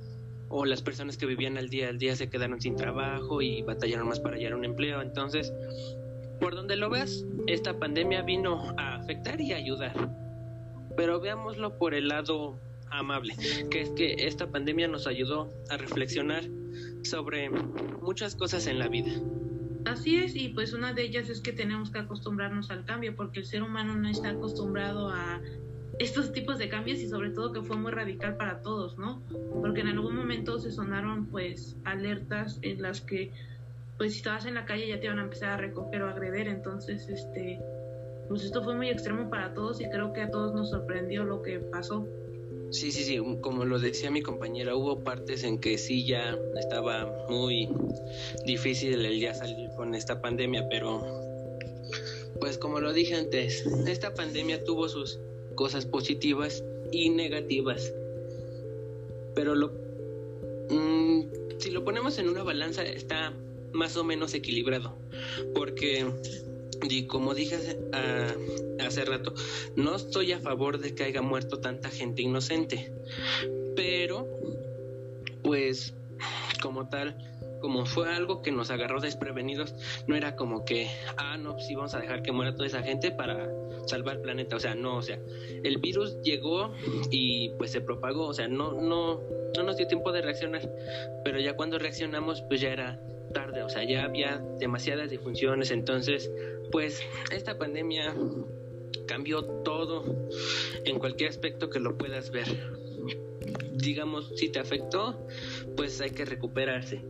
o 0.50 0.65
las 0.65 0.81
personas 0.81 1.17
que 1.17 1.25
vivían 1.25 1.58
al 1.58 1.70
día 1.70 1.89
al 1.89 1.98
día 1.98 2.15
se 2.15 2.29
quedaron 2.29 2.62
sin 2.62 2.75
trabajo 2.75 3.41
y 3.41 3.62
batallaron 3.62 4.08
más 4.10 4.20
para 4.20 4.36
hallar 4.36 4.53
un 4.53 4.65
empleo. 4.65 5.01
Entonces, 5.01 5.51
por 6.42 6.56
donde 6.56 6.76
lo 6.76 6.90
veas, 6.90 7.24
esta 7.48 7.78
pandemia 7.78 8.24
vino 8.24 8.74
a 8.78 8.96
afectar 8.96 9.40
y 9.40 9.54
ayudar. 9.54 9.94
Pero 10.98 11.22
veámoslo 11.22 11.78
por 11.78 11.94
el 11.94 12.08
lado 12.08 12.60
amable, 12.90 13.36
que 13.70 13.82
es 13.82 13.90
que 13.92 14.16
esta 14.28 14.48
pandemia 14.48 14.88
nos 14.88 15.08
ayudó 15.08 15.54
a 15.70 15.78
reflexionar 15.78 16.44
sobre 17.04 17.50
muchas 17.50 18.36
cosas 18.36 18.66
en 18.68 18.80
la 18.80 18.88
vida. 18.88 19.12
Así 19.86 20.18
es, 20.18 20.36
y 20.36 20.50
pues 20.50 20.74
una 20.74 20.94
de 20.94 21.04
ellas 21.04 21.30
es 21.30 21.42
que 21.42 21.54
tenemos 21.54 21.92
que 21.92 22.00
acostumbrarnos 22.00 22.72
al 22.72 22.86
cambio, 22.86 23.16
porque 23.16 23.40
el 23.40 23.46
ser 23.46 23.64
humano 23.64 23.96
no 23.96 24.10
está 24.10 24.32
acostumbrado 24.32 25.10
a 25.10 25.42
estos 26.00 26.34
tipos 26.34 26.58
de 26.58 26.70
cambios 26.70 27.00
y 27.00 27.08
sobre 27.08 27.30
todo 27.30 27.52
que 27.52 27.62
fue 27.62 27.78
muy 27.78 27.92
radical 27.92 28.36
para 28.36 28.62
todos, 28.62 28.98
¿no? 28.98 29.22
Porque 29.62 29.82
en 29.82 29.88
algún 29.88 30.16
momento 30.16 30.60
se 30.60 30.72
sonaron 30.72 31.28
pues 31.28 31.78
alertas 31.84 32.58
en 32.64 32.82
las 32.82 33.02
que 33.02 33.32
pues 34.01 34.13
si 34.13 34.17
estabas 34.17 34.48
en 34.48 34.55
la 34.55 34.65
calle 34.65 34.88
ya 34.88 35.00
te 35.00 35.05
iban 35.05 35.20
a 35.20 35.22
empezar 35.22 35.50
a 35.50 35.58
recoger 35.58 36.01
o 36.01 36.08
a 36.08 36.10
agreder, 36.10 36.48
entonces 36.48 37.08
este 37.08 37.60
pues 38.27 38.43
esto 38.43 38.63
fue 38.63 38.74
muy 38.74 38.89
extremo 38.89 39.29
para 39.29 39.53
todos 39.53 39.79
y 39.79 39.88
creo 39.91 40.12
que 40.12 40.22
a 40.22 40.31
todos 40.31 40.55
nos 40.55 40.72
sorprendió 40.72 41.24
lo 41.24 41.43
que 41.43 41.60
pasó. 41.60 42.08
Sí, 42.72 42.91
sí, 42.91 43.03
sí, 43.03 43.22
como 43.41 43.63
lo 43.63 43.77
decía 43.77 44.10
mi 44.10 44.24
compañera, 44.24 44.75
hubo 44.75 45.03
partes 45.03 45.43
en 45.43 45.60
que 45.60 45.77
sí 45.77 46.03
ya 46.03 46.36
estaba 46.58 47.27
muy 47.29 47.70
difícil 48.43 49.05
el 49.05 49.20
día 49.20 49.36
salir 49.36 49.70
con 49.77 49.93
esta 49.93 50.20
pandemia, 50.20 50.67
pero 50.67 51.05
pues 52.39 52.58
como 52.58 52.79
lo 52.79 52.93
dije 52.93 53.13
antes, 53.13 53.67
esta 53.86 54.15
pandemia 54.15 54.63
tuvo 54.63 54.89
sus 54.89 55.20
cosas 55.53 55.86
positivas 55.86 56.63
y 56.91 57.12
negativas. 57.12 57.93
Pero 59.36 59.53
lo 59.53 59.72
mm, 60.72 61.22
si 61.60 61.70
lo 61.70 61.84
ponemos 61.84 62.17
en 62.17 62.29
una 62.29 62.41
balanza 62.41 62.81
está 62.81 63.36
más 63.74 63.98
o 63.98 64.04
menos 64.04 64.34
equilibrado, 64.34 64.98
porque 65.54 66.06
y 66.90 67.06
como 67.06 67.34
dije 67.34 67.56
hace, 68.80 69.06
rato, 69.06 69.34
no 69.75 69.96
estoy 69.96 70.32
a 70.32 70.40
favor 70.40 70.80
de 70.80 70.96
que 70.96 71.04
haya 71.04 71.22
muerto 71.22 71.60
tanta 71.60 71.90
gente 71.90 72.22
inocente, 72.22 72.92
pero 73.75 74.28
pues 75.44 75.94
como 76.62 76.90
tal, 76.90 77.16
como 77.62 77.86
fue 77.86 78.12
algo 78.13 78.42
que 78.42 78.51
nos 78.51 78.72
agarró 78.72 79.00
desprevenidos, 79.00 79.75
no 80.08 80.16
era 80.16 80.36
como 80.36 80.66
que, 80.66 80.90
ah, 81.18 81.38
no, 81.38 81.54
pues 81.54 81.68
sí 81.68 81.75
vamos 81.75 81.94
a 81.94 82.00
dejar 82.00 82.24
que 82.24 82.32
muera 82.32 82.56
toda 82.56 82.68
esa 82.68 82.82
gente 82.82 83.12
para 83.12 83.50
salvar 83.86 84.18
el 84.18 84.22
planeta, 84.22 84.56
o 84.56 84.60
sea, 84.60 84.75
no, 84.75 84.98
o 84.98 85.01
sea, 85.01 85.20
el 85.63 85.78
virus 85.78 86.22
llegó 86.22 86.74
y 87.10 87.50
pues 87.58 87.72
se 87.72 87.82
propagó, 87.82 88.28
o 88.28 88.34
sea, 88.34 88.48
no, 88.48 88.74
no, 88.74 89.22
no 89.56 89.63
nos 89.63 89.78
dio 89.78 89.88
tiempo 89.88 90.12
de 90.12 90.22
reaccionar, 90.22 90.70
pero 91.24 91.40
ya 91.40 91.56
cuando 91.56 91.78
reaccionamos, 91.78 92.42
pues 92.44 92.62
ya 92.62 92.70
era 92.70 93.00
tarde, 93.32 93.64
o 93.64 93.70
sea, 93.70 93.84
ya 93.84 94.04
había 94.04 94.38
demasiadas 94.60 95.10
disfunciones, 95.10 95.72
entonces, 95.72 96.32
pues 96.72 97.02
esta 97.32 97.58
pandemia 97.58 98.16
cambió 99.08 99.44
todo 99.64 100.30
en 100.86 101.00
cualquier 101.00 101.30
aspecto 101.30 101.70
que 101.70 101.80
lo 101.80 101.98
puedas 101.98 102.32
ver. 102.32 102.48
Digamos, 103.74 104.32
si 104.36 104.50
te 104.50 104.60
afectó, 104.60 105.28
pues 105.76 106.00
hay 106.02 106.12
que 106.12 106.24
recuperarse. 106.26 107.02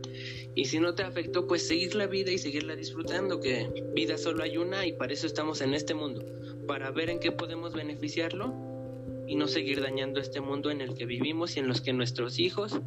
Y 0.54 0.66
si 0.66 0.80
no 0.80 0.94
te 0.94 1.02
afectó, 1.02 1.46
pues 1.46 1.66
seguir 1.66 1.94
la 1.94 2.06
vida 2.06 2.30
y 2.30 2.38
seguirla 2.38 2.76
disfrutando, 2.76 3.40
que 3.40 3.70
vida 3.94 4.18
solo 4.18 4.42
hay 4.42 4.56
una 4.56 4.86
y 4.86 4.92
para 4.92 5.12
eso 5.12 5.26
estamos 5.26 5.60
en 5.60 5.74
este 5.74 5.94
mundo, 5.94 6.24
para 6.66 6.90
ver 6.90 7.10
en 7.10 7.20
qué 7.20 7.32
podemos 7.32 7.72
beneficiarlo 7.72 8.54
y 9.26 9.36
no 9.36 9.48
seguir 9.48 9.80
dañando 9.80 10.20
este 10.20 10.40
mundo 10.40 10.70
en 10.70 10.80
el 10.80 10.94
que 10.94 11.06
vivimos 11.06 11.56
y 11.56 11.60
en 11.60 11.68
los 11.68 11.80
que 11.80 11.92
nuestros 11.92 12.38
hijos, 12.38 12.80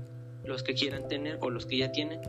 los 0.44 0.62
que 0.62 0.74
quieran 0.74 1.08
tener 1.08 1.40
o 1.42 1.50
los 1.50 1.66
que 1.66 1.78
ya 1.78 1.92
tienen, 1.92 2.20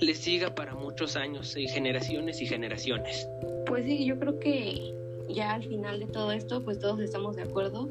les 0.00 0.18
siga 0.18 0.54
para 0.54 0.74
muchos 0.74 1.16
años 1.16 1.56
y 1.56 1.68
generaciones 1.68 2.40
y 2.40 2.46
generaciones. 2.46 3.28
Pues 3.66 3.84
sí, 3.84 4.04
yo 4.04 4.18
creo 4.18 4.38
que 4.38 4.94
ya 5.28 5.54
al 5.54 5.64
final 5.64 6.00
de 6.00 6.06
todo 6.06 6.32
esto, 6.32 6.64
pues 6.64 6.78
todos 6.78 7.00
estamos 7.00 7.36
de 7.36 7.42
acuerdo 7.42 7.88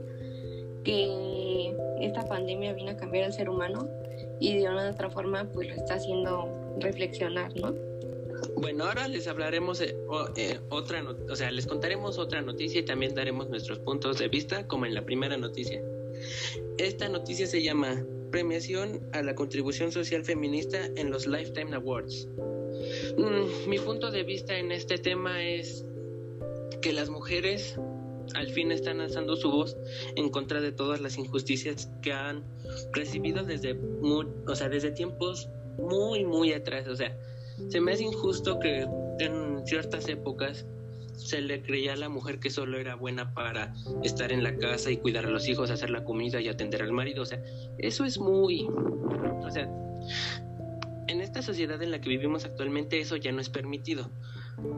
que 0.84 1.76
esta 2.02 2.28
pandemia 2.28 2.74
vino 2.74 2.92
a 2.92 2.98
cambiar 2.98 3.26
al 3.26 3.34
ser 3.34 3.50
humano 3.50 3.88
y 4.40 4.58
de 4.58 4.70
una 4.70 4.88
u 4.88 4.92
otra 4.92 5.10
forma 5.10 5.50
pues 5.52 5.68
lo 5.68 5.76
está 5.76 5.96
haciendo 5.96 6.50
reflexionar, 6.80 7.56
¿no? 7.56 7.74
Bueno, 8.56 8.86
ahora 8.86 9.08
les 9.08 9.28
hablaremos 9.28 9.82
eh, 9.82 9.96
otra, 10.70 11.04
o 11.30 11.36
sea, 11.36 11.52
les 11.52 11.66
contaremos 11.66 12.18
otra 12.18 12.42
noticia 12.42 12.82
y 12.82 12.86
también 12.86 13.16
daremos 13.16 13.50
nuestros 13.50 13.80
puntos 13.80 14.20
de 14.20 14.28
vista 14.28 14.68
como 14.68 14.86
en 14.86 14.94
la 14.94 15.04
primera 15.04 15.38
noticia. 15.38 15.82
Esta 16.78 17.10
noticia 17.10 17.48
se 17.48 17.64
llama 17.64 18.06
Premiación 18.32 19.08
a 19.14 19.22
la 19.22 19.36
contribución 19.36 19.92
social 19.92 20.24
feminista 20.24 20.86
en 20.96 21.12
los 21.12 21.28
Lifetime 21.28 21.76
Awards. 21.76 22.28
Mm, 23.18 23.70
mi 23.70 23.80
punto 23.80 24.12
de 24.12 24.24
vista 24.24 24.58
en 24.58 24.72
este 24.72 24.98
tema 24.98 25.44
es 25.44 25.86
que 26.82 26.94
las 26.94 27.10
mujeres 27.10 27.80
al 28.36 28.50
fin 28.50 28.72
están 28.72 29.00
alzando 29.02 29.36
su 29.36 29.50
voz 29.50 29.78
en 30.16 30.30
contra 30.30 30.62
de 30.62 30.72
todas 30.72 31.02
las 31.02 31.18
injusticias 31.18 31.90
que 32.02 32.12
han 32.12 32.44
recibido 32.92 33.44
desde, 33.44 33.80
o 34.02 34.56
sea, 34.56 34.70
desde 34.70 34.92
tiempos 34.92 35.50
muy, 35.78 36.26
muy 36.26 36.54
atrás. 36.54 36.88
O 36.88 36.96
sea, 36.96 37.18
se 37.70 37.80
me 37.82 37.94
hace 37.94 38.04
injusto 38.04 38.60
que 38.60 38.86
en 39.20 39.66
ciertas 39.66 40.08
épocas 40.10 40.66
se 41.18 41.42
le 41.42 41.62
creía 41.62 41.94
a 41.94 41.96
la 41.96 42.10
mujer 42.10 42.40
que 42.40 42.50
solo 42.50 42.78
era 42.78 42.96
buena 42.96 43.34
para 43.34 43.74
estar 44.04 44.32
en 44.32 44.44
la 44.44 44.56
casa 44.56 44.92
y 44.92 44.98
cuidar 44.98 45.26
a 45.26 45.30
los 45.30 45.48
hijos, 45.50 45.72
hacer 45.72 45.90
la 45.90 46.04
comida 46.04 46.40
y 46.40 46.48
atender 46.48 46.84
al 46.84 46.94
marido. 46.94 47.24
O 47.24 47.26
sea, 47.26 47.42
eso 47.80 48.06
es 48.06 48.20
muy... 48.20 48.68
O 48.68 49.52
sea, 49.52 49.70
en 51.08 51.22
esta 51.22 51.42
sociedad 51.42 51.82
en 51.82 51.92
la 51.92 52.02
que 52.02 52.10
vivimos 52.10 52.46
actualmente 52.46 53.00
eso 53.00 53.16
ya 53.16 53.32
no 53.32 53.42
es 53.42 53.50
permitido. 53.50 54.10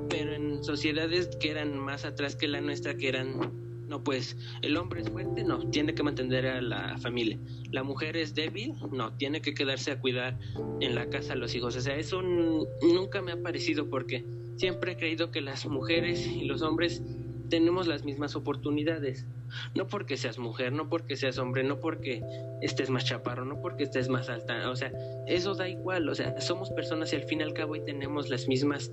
Pero 0.09 0.33
en 0.33 0.63
sociedades 0.63 1.27
que 1.39 1.51
eran 1.51 1.77
más 1.77 2.05
atrás 2.05 2.35
que 2.35 2.47
la 2.47 2.61
nuestra, 2.61 2.95
que 2.95 3.07
eran, 3.07 3.87
no, 3.87 4.03
pues 4.03 4.37
el 4.61 4.77
hombre 4.77 5.01
es 5.01 5.09
fuerte, 5.09 5.43
no, 5.43 5.69
tiene 5.69 5.93
que 5.93 6.03
mantener 6.03 6.47
a 6.47 6.61
la 6.61 6.97
familia. 6.97 7.37
La 7.71 7.83
mujer 7.83 8.17
es 8.17 8.35
débil, 8.35 8.75
no, 8.91 9.13
tiene 9.17 9.41
que 9.41 9.53
quedarse 9.53 9.91
a 9.91 9.99
cuidar 9.99 10.37
en 10.79 10.95
la 10.95 11.09
casa 11.09 11.33
a 11.33 11.35
los 11.35 11.55
hijos. 11.55 11.75
O 11.75 11.81
sea, 11.81 11.95
eso 11.95 12.21
nunca 12.21 13.21
me 13.21 13.31
ha 13.31 13.41
parecido 13.41 13.89
porque 13.89 14.25
siempre 14.59 14.91
he 14.91 14.97
creído 14.97 15.31
que 15.31 15.41
las 15.41 15.65
mujeres 15.65 16.27
y 16.27 16.43
los 16.43 16.61
hombres 16.61 17.01
tenemos 17.49 17.87
las 17.87 18.03
mismas 18.03 18.35
oportunidades. 18.35 19.25
No 19.73 19.87
porque 19.87 20.17
seas 20.17 20.37
mujer, 20.37 20.73
no 20.73 20.89
porque 20.89 21.15
seas 21.15 21.39
hombre, 21.39 21.63
no 21.63 21.79
porque 21.79 22.21
estés 22.61 22.89
más 22.89 23.05
chaparro, 23.05 23.45
no 23.45 23.61
porque 23.61 23.85
estés 23.85 24.09
más 24.09 24.29
alta. 24.29 24.69
O 24.69 24.75
sea, 24.75 24.91
eso 25.27 25.55
da 25.55 25.67
igual. 25.67 26.07
O 26.09 26.13
sea, 26.13 26.39
somos 26.41 26.69
personas 26.71 27.11
y 27.13 27.15
al 27.15 27.23
fin 27.23 27.39
y 27.39 27.43
al 27.43 27.53
cabo 27.53 27.75
y 27.75 27.83
tenemos 27.83 28.29
las 28.29 28.47
mismas 28.47 28.91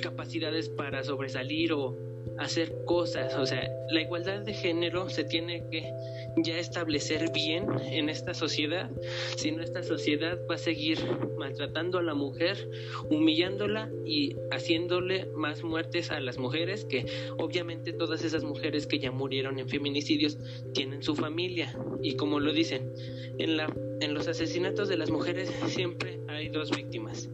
capacidades 0.00 0.68
para 0.70 1.02
sobresalir 1.02 1.72
o 1.72 1.98
hacer 2.38 2.72
cosas. 2.86 3.34
O 3.34 3.44
sea, 3.44 3.68
la 3.90 4.00
igualdad 4.00 4.40
de 4.40 4.54
género 4.54 5.10
se 5.10 5.24
tiene 5.24 5.68
que 5.70 5.92
ya 6.42 6.58
establecer 6.58 7.30
bien 7.32 7.66
en 7.90 8.08
esta 8.08 8.34
sociedad, 8.34 8.90
si 9.36 9.52
no 9.52 9.62
esta 9.62 9.82
sociedad 9.82 10.38
va 10.50 10.56
a 10.56 10.58
seguir 10.58 10.98
maltratando 11.38 11.98
a 11.98 12.02
la 12.02 12.14
mujer, 12.14 12.68
humillándola 13.10 13.90
y 14.04 14.36
haciéndole 14.50 15.26
más 15.34 15.62
muertes 15.62 16.10
a 16.10 16.20
las 16.20 16.38
mujeres, 16.38 16.84
que 16.84 17.06
obviamente 17.38 17.92
todas 17.92 18.24
esas 18.24 18.44
mujeres 18.44 18.86
que 18.86 18.98
ya 18.98 19.10
murieron 19.10 19.58
en 19.58 19.68
feminicidios 19.68 20.38
tienen 20.74 21.02
su 21.02 21.14
familia. 21.14 21.72
Y 22.02 22.16
como 22.16 22.40
lo 22.40 22.52
dicen, 22.52 22.92
en, 23.38 23.56
la, 23.56 23.72
en 24.00 24.14
los 24.14 24.28
asesinatos 24.28 24.88
de 24.88 24.96
las 24.96 25.10
mujeres 25.10 25.50
siempre 25.66 26.20
hay 26.28 26.48
dos 26.48 26.70
víctimas 26.70 27.28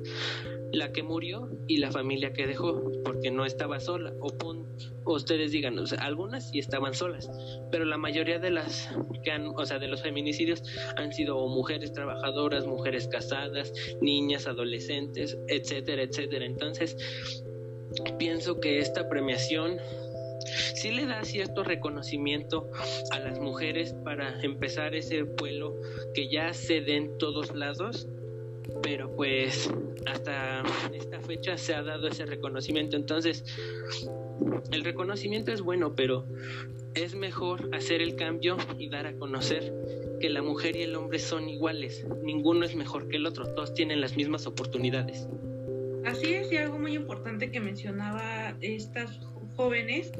la 0.74 0.92
que 0.92 1.03
murió 1.03 1.48
y 1.66 1.79
la 1.79 1.90
familia 1.90 2.33
que 2.33 2.46
dejó, 2.46 2.90
porque 3.05 3.31
no 3.31 3.44
estaba 3.44 3.81
sola. 3.81 4.12
O, 4.20 4.33
ustedes 5.12 5.53
digan, 5.53 5.79
algunas 5.98 6.50
sí 6.50 6.59
estaban 6.59 6.94
solas, 6.94 7.31
pero 7.70 7.85
la 7.85 7.96
mayoría 7.96 8.38
de 8.38 8.50
las 8.50 8.90
que 9.22 9.31
han, 9.31 9.48
o 9.57 9.64
sea, 9.66 9.79
de 9.79 9.88
los 9.88 10.03
feminicidios 10.03 10.62
han 10.96 11.12
sido 11.12 11.46
mujeres 11.48 11.92
trabajadoras, 11.92 12.66
mujeres 12.66 13.09
casadas, 13.09 13.72
niñas, 14.00 14.46
adolescentes, 14.46 15.38
etcétera, 15.48 16.03
etcétera. 16.03 16.44
Entonces, 16.44 16.96
pienso 18.18 18.61
que 18.61 18.79
esta 18.79 19.09
premiación 19.09 19.79
sí 20.75 20.90
le 20.90 21.07
da 21.07 21.25
cierto 21.25 21.64
reconocimiento 21.64 22.71
a 23.11 23.19
las 23.19 23.38
mujeres 23.38 23.95
para 24.05 24.40
empezar 24.43 24.95
ese 24.95 25.23
vuelo 25.23 25.75
que 26.14 26.29
ya 26.29 26.53
se 26.53 26.81
den 26.81 26.95
en 27.05 27.19
todos 27.19 27.55
lados 27.55 28.09
pero 28.83 29.14
pues 29.14 29.71
hasta 30.07 30.62
esta 30.93 31.21
fecha 31.21 31.57
se 31.57 31.75
ha 31.75 31.83
dado 31.83 32.09
ese 32.09 32.27
reconocimiento. 32.27 32.97
Entonces, 32.97 33.45
el 34.71 34.85
reconocimiento 34.85 35.53
es 35.53 35.61
bueno, 35.61 35.95
pero 35.95 36.27
es 36.95 37.14
mejor 37.14 37.71
hacer 37.75 38.01
el 38.01 38.17
cambio 38.17 38.57
y 38.79 38.88
dar 38.88 39.07
a 39.07 39.14
conocer 39.17 39.73
que 40.21 40.31
la 40.31 40.43
mujer 40.43 40.77
y 40.77 40.83
el 40.83 40.95
hombre 40.97 41.19
son 41.19 41.49
iguales. 41.49 42.07
Ninguno 42.23 42.64
es 42.64 42.75
mejor 42.75 43.09
que 43.09 43.17
el 43.17 43.27
otro, 43.27 43.47
todos 43.55 43.75
tienen 43.75 44.01
las 44.01 44.17
mismas 44.17 44.47
oportunidades. 44.47 45.29
Así 46.05 46.35
es, 46.35 46.53
y 46.53 46.57
algo 46.57 46.79
muy 46.79 46.95
importante 46.95 47.51
que 47.51 47.61
mencionaba 47.61 48.57
estas 48.61 49.19
jóvenes, 49.57 50.12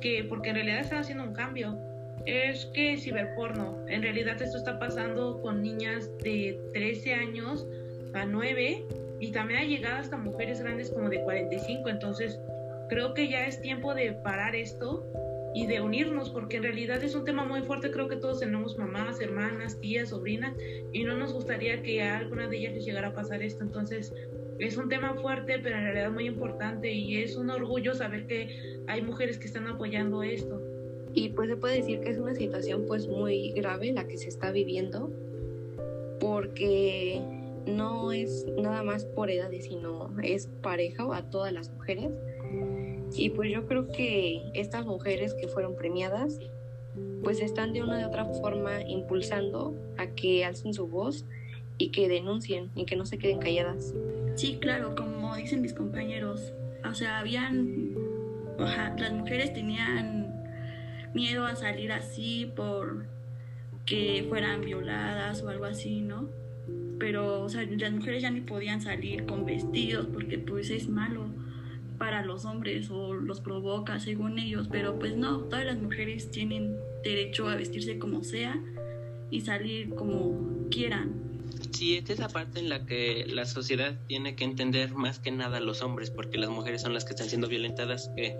que 0.00 0.24
porque 0.24 0.50
en 0.50 0.56
realidad 0.56 0.80
están 0.80 0.98
haciendo 0.98 1.24
un 1.24 1.32
cambio, 1.32 1.78
es 2.26 2.66
que 2.66 2.96
ciberporno, 2.98 3.78
en 3.88 4.02
realidad 4.02 4.40
esto 4.40 4.58
está 4.58 4.78
pasando 4.78 5.40
con 5.40 5.62
niñas 5.62 6.10
de 6.18 6.60
13 6.72 7.14
años 7.14 7.66
a 8.12 8.26
9 8.26 8.84
y 9.20 9.32
también 9.32 9.60
ha 9.60 9.64
llegado 9.64 9.96
hasta 9.98 10.16
mujeres 10.16 10.60
grandes 10.60 10.90
como 10.90 11.08
de 11.08 11.22
45. 11.22 11.88
Entonces, 11.88 12.38
creo 12.88 13.14
que 13.14 13.28
ya 13.28 13.46
es 13.46 13.60
tiempo 13.60 13.94
de 13.94 14.12
parar 14.12 14.54
esto 14.54 15.06
y 15.54 15.66
de 15.66 15.80
unirnos, 15.80 16.30
porque 16.30 16.58
en 16.58 16.62
realidad 16.62 17.02
es 17.02 17.14
un 17.14 17.24
tema 17.24 17.44
muy 17.44 17.62
fuerte. 17.62 17.90
Creo 17.90 18.08
que 18.08 18.16
todos 18.16 18.40
tenemos 18.40 18.78
mamás, 18.78 19.20
hermanas, 19.20 19.78
tías, 19.80 20.10
sobrinas, 20.10 20.54
y 20.92 21.04
no 21.04 21.16
nos 21.16 21.32
gustaría 21.32 21.82
que 21.82 22.02
a 22.02 22.18
alguna 22.18 22.48
de 22.48 22.58
ellas 22.58 22.74
les 22.74 22.84
llegara 22.84 23.08
a 23.08 23.14
pasar 23.14 23.42
esto. 23.42 23.62
Entonces, 23.64 24.12
es 24.60 24.76
un 24.76 24.88
tema 24.88 25.14
fuerte, 25.14 25.58
pero 25.62 25.76
en 25.76 25.84
realidad 25.84 26.10
muy 26.12 26.26
importante, 26.26 26.92
y 26.92 27.16
es 27.16 27.36
un 27.36 27.50
orgullo 27.50 27.94
saber 27.94 28.26
que 28.26 28.82
hay 28.86 29.02
mujeres 29.02 29.38
que 29.38 29.46
están 29.46 29.66
apoyando 29.66 30.22
esto. 30.22 30.60
Y 31.14 31.30
pues 31.30 31.48
se 31.48 31.56
puede 31.56 31.76
decir 31.76 32.00
que 32.00 32.10
es 32.10 32.18
una 32.18 32.34
situación 32.34 32.84
pues 32.86 33.08
muy 33.08 33.52
grave 33.52 33.92
la 33.92 34.06
que 34.06 34.18
se 34.18 34.28
está 34.28 34.52
viviendo, 34.52 35.10
porque 36.20 37.20
no 37.66 38.12
es 38.12 38.46
nada 38.58 38.82
más 38.82 39.04
por 39.04 39.30
edades, 39.30 39.64
sino 39.64 40.14
es 40.22 40.48
pareja 40.62 41.04
a 41.16 41.22
todas 41.30 41.52
las 41.52 41.70
mujeres. 41.70 42.10
Y 43.16 43.30
pues 43.30 43.50
yo 43.50 43.66
creo 43.66 43.88
que 43.88 44.42
estas 44.54 44.86
mujeres 44.86 45.34
que 45.34 45.48
fueron 45.48 45.74
premiadas, 45.74 46.38
pues 47.24 47.40
están 47.40 47.72
de 47.72 47.82
una 47.82 47.98
de 47.98 48.04
otra 48.04 48.26
forma 48.26 48.82
impulsando 48.82 49.74
a 49.96 50.06
que 50.06 50.44
alcen 50.44 50.74
su 50.74 50.86
voz 50.86 51.24
y 51.78 51.90
que 51.90 52.08
denuncien 52.08 52.70
y 52.74 52.84
que 52.84 52.96
no 52.96 53.06
se 53.06 53.18
queden 53.18 53.38
calladas. 53.38 53.94
Sí, 54.40 54.56
claro, 54.58 54.94
como 54.94 55.36
dicen 55.36 55.60
mis 55.60 55.74
compañeros, 55.74 56.54
o 56.82 56.94
sea, 56.94 57.18
habían, 57.18 57.90
las 58.58 59.12
mujeres 59.12 59.52
tenían 59.52 60.34
miedo 61.12 61.44
a 61.44 61.56
salir 61.56 61.92
así 61.92 62.50
por 62.56 63.04
que 63.84 64.24
fueran 64.30 64.62
violadas 64.62 65.42
o 65.42 65.50
algo 65.50 65.66
así, 65.66 66.00
¿no? 66.00 66.30
pero 66.98 67.42
o 67.42 67.48
sea, 67.50 67.64
las 67.64 67.92
mujeres 67.92 68.22
ya 68.22 68.30
ni 68.30 68.40
podían 68.40 68.80
salir 68.80 69.26
con 69.26 69.44
vestidos 69.44 70.06
porque 70.06 70.38
pues 70.38 70.70
es 70.70 70.88
malo 70.88 71.26
para 71.98 72.24
los 72.24 72.46
hombres 72.46 72.90
o 72.90 73.12
los 73.12 73.42
provoca 73.42 74.00
según 74.00 74.38
ellos, 74.38 74.68
pero 74.70 74.98
pues 74.98 75.16
no, 75.18 75.40
todas 75.40 75.66
las 75.66 75.78
mujeres 75.78 76.30
tienen 76.30 76.76
derecho 77.04 77.46
a 77.46 77.56
vestirse 77.56 77.98
como 77.98 78.24
sea 78.24 78.58
y 79.30 79.42
salir 79.42 79.90
como 79.94 80.66
quieran. 80.70 81.29
Sí, 81.72 81.96
esta 81.96 82.12
es 82.12 82.18
la 82.18 82.28
parte 82.28 82.58
en 82.58 82.68
la 82.68 82.84
que 82.84 83.24
la 83.26 83.46
sociedad 83.46 83.94
tiene 84.06 84.34
que 84.34 84.44
entender 84.44 84.92
más 84.92 85.18
que 85.18 85.30
nada 85.30 85.58
a 85.58 85.60
los 85.60 85.82
hombres, 85.82 86.10
porque 86.10 86.36
las 86.36 86.50
mujeres 86.50 86.82
son 86.82 86.94
las 86.94 87.04
que 87.04 87.10
están 87.10 87.28
siendo 87.28 87.48
violentadas. 87.48 88.10
Que 88.16 88.36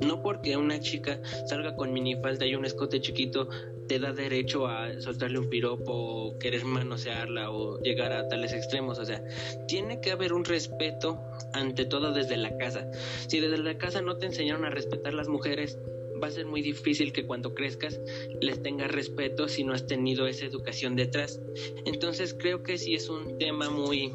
no 0.00 0.22
porque 0.22 0.56
una 0.56 0.80
chica 0.80 1.20
salga 1.46 1.74
con 1.76 1.92
minifalda 1.92 2.46
y 2.46 2.54
un 2.54 2.64
escote 2.64 3.00
chiquito 3.00 3.48
te 3.88 3.98
da 3.98 4.12
derecho 4.12 4.66
a 4.66 5.00
soltarle 5.00 5.38
un 5.38 5.50
piropo 5.50 5.92
o 5.92 6.38
querer 6.38 6.64
manosearla 6.64 7.50
o 7.50 7.80
llegar 7.80 8.12
a 8.12 8.28
tales 8.28 8.52
extremos. 8.52 8.98
O 8.98 9.04
sea, 9.04 9.22
tiene 9.66 10.00
que 10.00 10.12
haber 10.12 10.32
un 10.32 10.44
respeto 10.44 11.20
ante 11.52 11.84
todo 11.84 12.12
desde 12.12 12.36
la 12.36 12.56
casa. 12.56 12.90
Si 13.26 13.40
desde 13.40 13.58
la 13.58 13.76
casa 13.76 14.00
no 14.00 14.16
te 14.16 14.26
enseñaron 14.26 14.64
a 14.64 14.70
respetar 14.70 15.14
las 15.14 15.28
mujeres, 15.28 15.78
va 16.22 16.28
a 16.28 16.30
ser 16.30 16.46
muy 16.46 16.62
difícil 16.62 17.12
que 17.12 17.26
cuando 17.26 17.54
crezcas 17.54 18.00
les 18.40 18.62
tengas 18.62 18.90
respeto 18.90 19.48
si 19.48 19.64
no 19.64 19.72
has 19.72 19.86
tenido 19.86 20.26
esa 20.26 20.46
educación 20.46 20.96
detrás. 20.96 21.40
Entonces 21.84 22.34
creo 22.38 22.62
que 22.62 22.78
sí 22.78 22.94
es 22.94 23.08
un 23.08 23.38
tema 23.38 23.70
muy, 23.70 24.12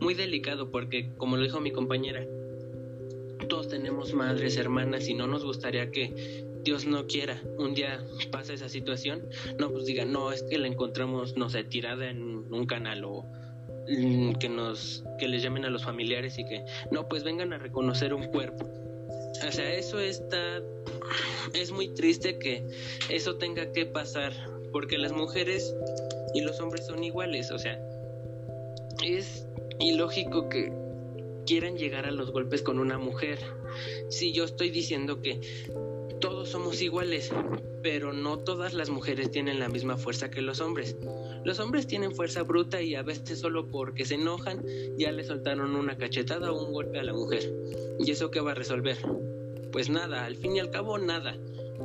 muy 0.00 0.14
delicado 0.14 0.70
porque, 0.70 1.10
como 1.16 1.36
lo 1.36 1.44
dijo 1.44 1.60
mi 1.60 1.70
compañera, 1.70 2.26
todos 3.48 3.68
tenemos 3.68 4.12
madres, 4.14 4.56
hermanas 4.56 5.08
y 5.08 5.14
no 5.14 5.26
nos 5.26 5.44
gustaría 5.44 5.90
que 5.90 6.44
Dios 6.62 6.86
no 6.86 7.06
quiera, 7.06 7.40
un 7.58 7.74
día 7.74 8.04
pasa 8.30 8.52
esa 8.52 8.68
situación, 8.68 9.26
no, 9.58 9.70
pues 9.70 9.86
diga, 9.86 10.04
no, 10.04 10.30
es 10.30 10.42
que 10.42 10.58
la 10.58 10.66
encontramos, 10.66 11.36
no 11.36 11.48
sé, 11.48 11.64
tirada 11.64 12.10
en 12.10 12.20
un 12.20 12.66
canal 12.66 13.04
o 13.04 13.26
que 14.38 14.48
nos 14.48 15.02
que 15.18 15.26
les 15.26 15.42
llamen 15.42 15.64
a 15.64 15.70
los 15.70 15.82
familiares 15.82 16.38
y 16.38 16.44
que 16.44 16.64
no 16.92 17.08
pues 17.08 17.24
vengan 17.24 17.52
a 17.52 17.58
reconocer 17.58 18.14
un 18.14 18.26
cuerpo 18.26 18.89
o 19.46 19.52
sea 19.52 19.74
eso 19.74 19.98
está 19.98 20.62
es 21.54 21.72
muy 21.72 21.88
triste 21.88 22.38
que 22.38 22.64
eso 23.08 23.36
tenga 23.36 23.72
que 23.72 23.86
pasar, 23.86 24.32
porque 24.72 24.98
las 24.98 25.12
mujeres 25.12 25.74
y 26.34 26.42
los 26.42 26.60
hombres 26.60 26.86
son 26.86 27.02
iguales, 27.02 27.50
o 27.50 27.58
sea, 27.58 27.80
es 29.02 29.46
ilógico 29.78 30.48
que 30.48 30.72
quieran 31.46 31.76
llegar 31.76 32.06
a 32.06 32.10
los 32.10 32.30
golpes 32.30 32.62
con 32.62 32.78
una 32.78 32.98
mujer. 32.98 33.38
Si 34.08 34.32
yo 34.32 34.44
estoy 34.44 34.70
diciendo 34.70 35.20
que 35.20 35.40
todos 36.20 36.50
somos 36.50 36.80
iguales, 36.82 37.30
pero 37.82 38.12
no 38.12 38.38
todas 38.38 38.74
las 38.74 38.90
mujeres 38.90 39.30
tienen 39.30 39.58
la 39.58 39.68
misma 39.68 39.96
fuerza 39.96 40.30
que 40.30 40.42
los 40.42 40.60
hombres. 40.60 40.96
Los 41.44 41.58
hombres 41.58 41.86
tienen 41.86 42.14
fuerza 42.14 42.42
bruta 42.42 42.82
y 42.82 42.94
a 42.94 43.02
veces 43.02 43.40
solo 43.40 43.68
porque 43.68 44.04
se 44.04 44.14
enojan 44.14 44.62
ya 44.98 45.10
le 45.12 45.24
soltaron 45.24 45.74
una 45.74 45.96
cachetada 45.96 46.52
o 46.52 46.66
un 46.66 46.72
golpe 46.72 46.98
a 46.98 47.02
la 47.02 47.14
mujer. 47.14 47.42
¿Y 47.98 48.10
eso 48.10 48.30
qué 48.30 48.40
va 48.40 48.52
a 48.52 48.54
resolver? 48.54 48.98
Pues 49.72 49.88
nada, 49.88 50.24
al 50.24 50.36
fin 50.36 50.56
y 50.56 50.60
al 50.60 50.70
cabo 50.70 50.98
nada, 50.98 51.36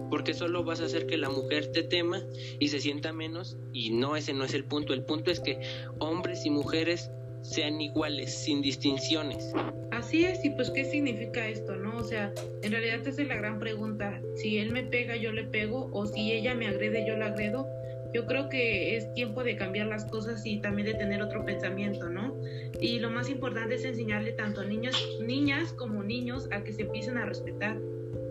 porque 0.09 0.33
solo 0.33 0.63
vas 0.63 0.81
a 0.81 0.85
hacer 0.85 1.05
que 1.07 1.17
la 1.17 1.29
mujer 1.29 1.71
te 1.71 1.83
tema 1.83 2.21
y 2.59 2.67
se 2.67 2.79
sienta 2.79 3.13
menos 3.13 3.57
y 3.71 3.91
no, 3.91 4.15
ese 4.15 4.33
no 4.33 4.43
es 4.43 4.53
el 4.53 4.65
punto, 4.65 4.93
el 4.93 5.03
punto 5.03 5.31
es 5.31 5.39
que 5.39 5.59
hombres 5.99 6.45
y 6.45 6.49
mujeres 6.49 7.11
sean 7.43 7.79
iguales, 7.79 8.35
sin 8.35 8.61
distinciones. 8.61 9.53
Así 9.91 10.25
es, 10.25 10.43
y 10.43 10.49
pues 10.49 10.71
qué 10.71 10.83
significa 10.83 11.47
esto, 11.47 11.75
¿no? 11.75 11.97
O 11.97 12.03
sea, 12.03 12.33
en 12.63 12.71
realidad 12.71 13.07
esa 13.07 13.21
es 13.21 13.27
la 13.27 13.35
gran 13.35 13.59
pregunta, 13.59 14.19
si 14.35 14.57
él 14.57 14.71
me 14.71 14.83
pega, 14.83 15.15
yo 15.15 15.31
le 15.31 15.45
pego, 15.45 15.89
o 15.93 16.05
si 16.05 16.31
ella 16.31 16.55
me 16.55 16.67
agrede, 16.67 17.05
yo 17.07 17.15
la 17.17 17.27
agredo. 17.27 17.67
Yo 18.15 18.25
creo 18.25 18.47
que 18.47 18.95
es 18.95 19.13
tiempo 19.13 19.43
de 19.43 19.57
cambiar 19.57 19.87
las 19.87 20.05
cosas 20.05 20.45
y 20.45 20.61
también 20.61 20.87
de 20.87 20.93
tener 20.93 21.21
otro 21.21 21.43
pensamiento, 21.43 22.07
¿no? 22.07 22.33
Y 22.79 22.99
lo 22.99 23.09
más 23.09 23.29
importante 23.29 23.75
es 23.75 23.83
enseñarle 23.83 24.31
tanto 24.31 24.61
a 24.61 24.63
niños, 24.63 24.95
niñas 25.19 25.73
como 25.73 26.01
niños 26.01 26.47
a 26.51 26.63
que 26.63 26.71
se 26.71 26.83
empiecen 26.83 27.17
a 27.17 27.25
respetar 27.25 27.77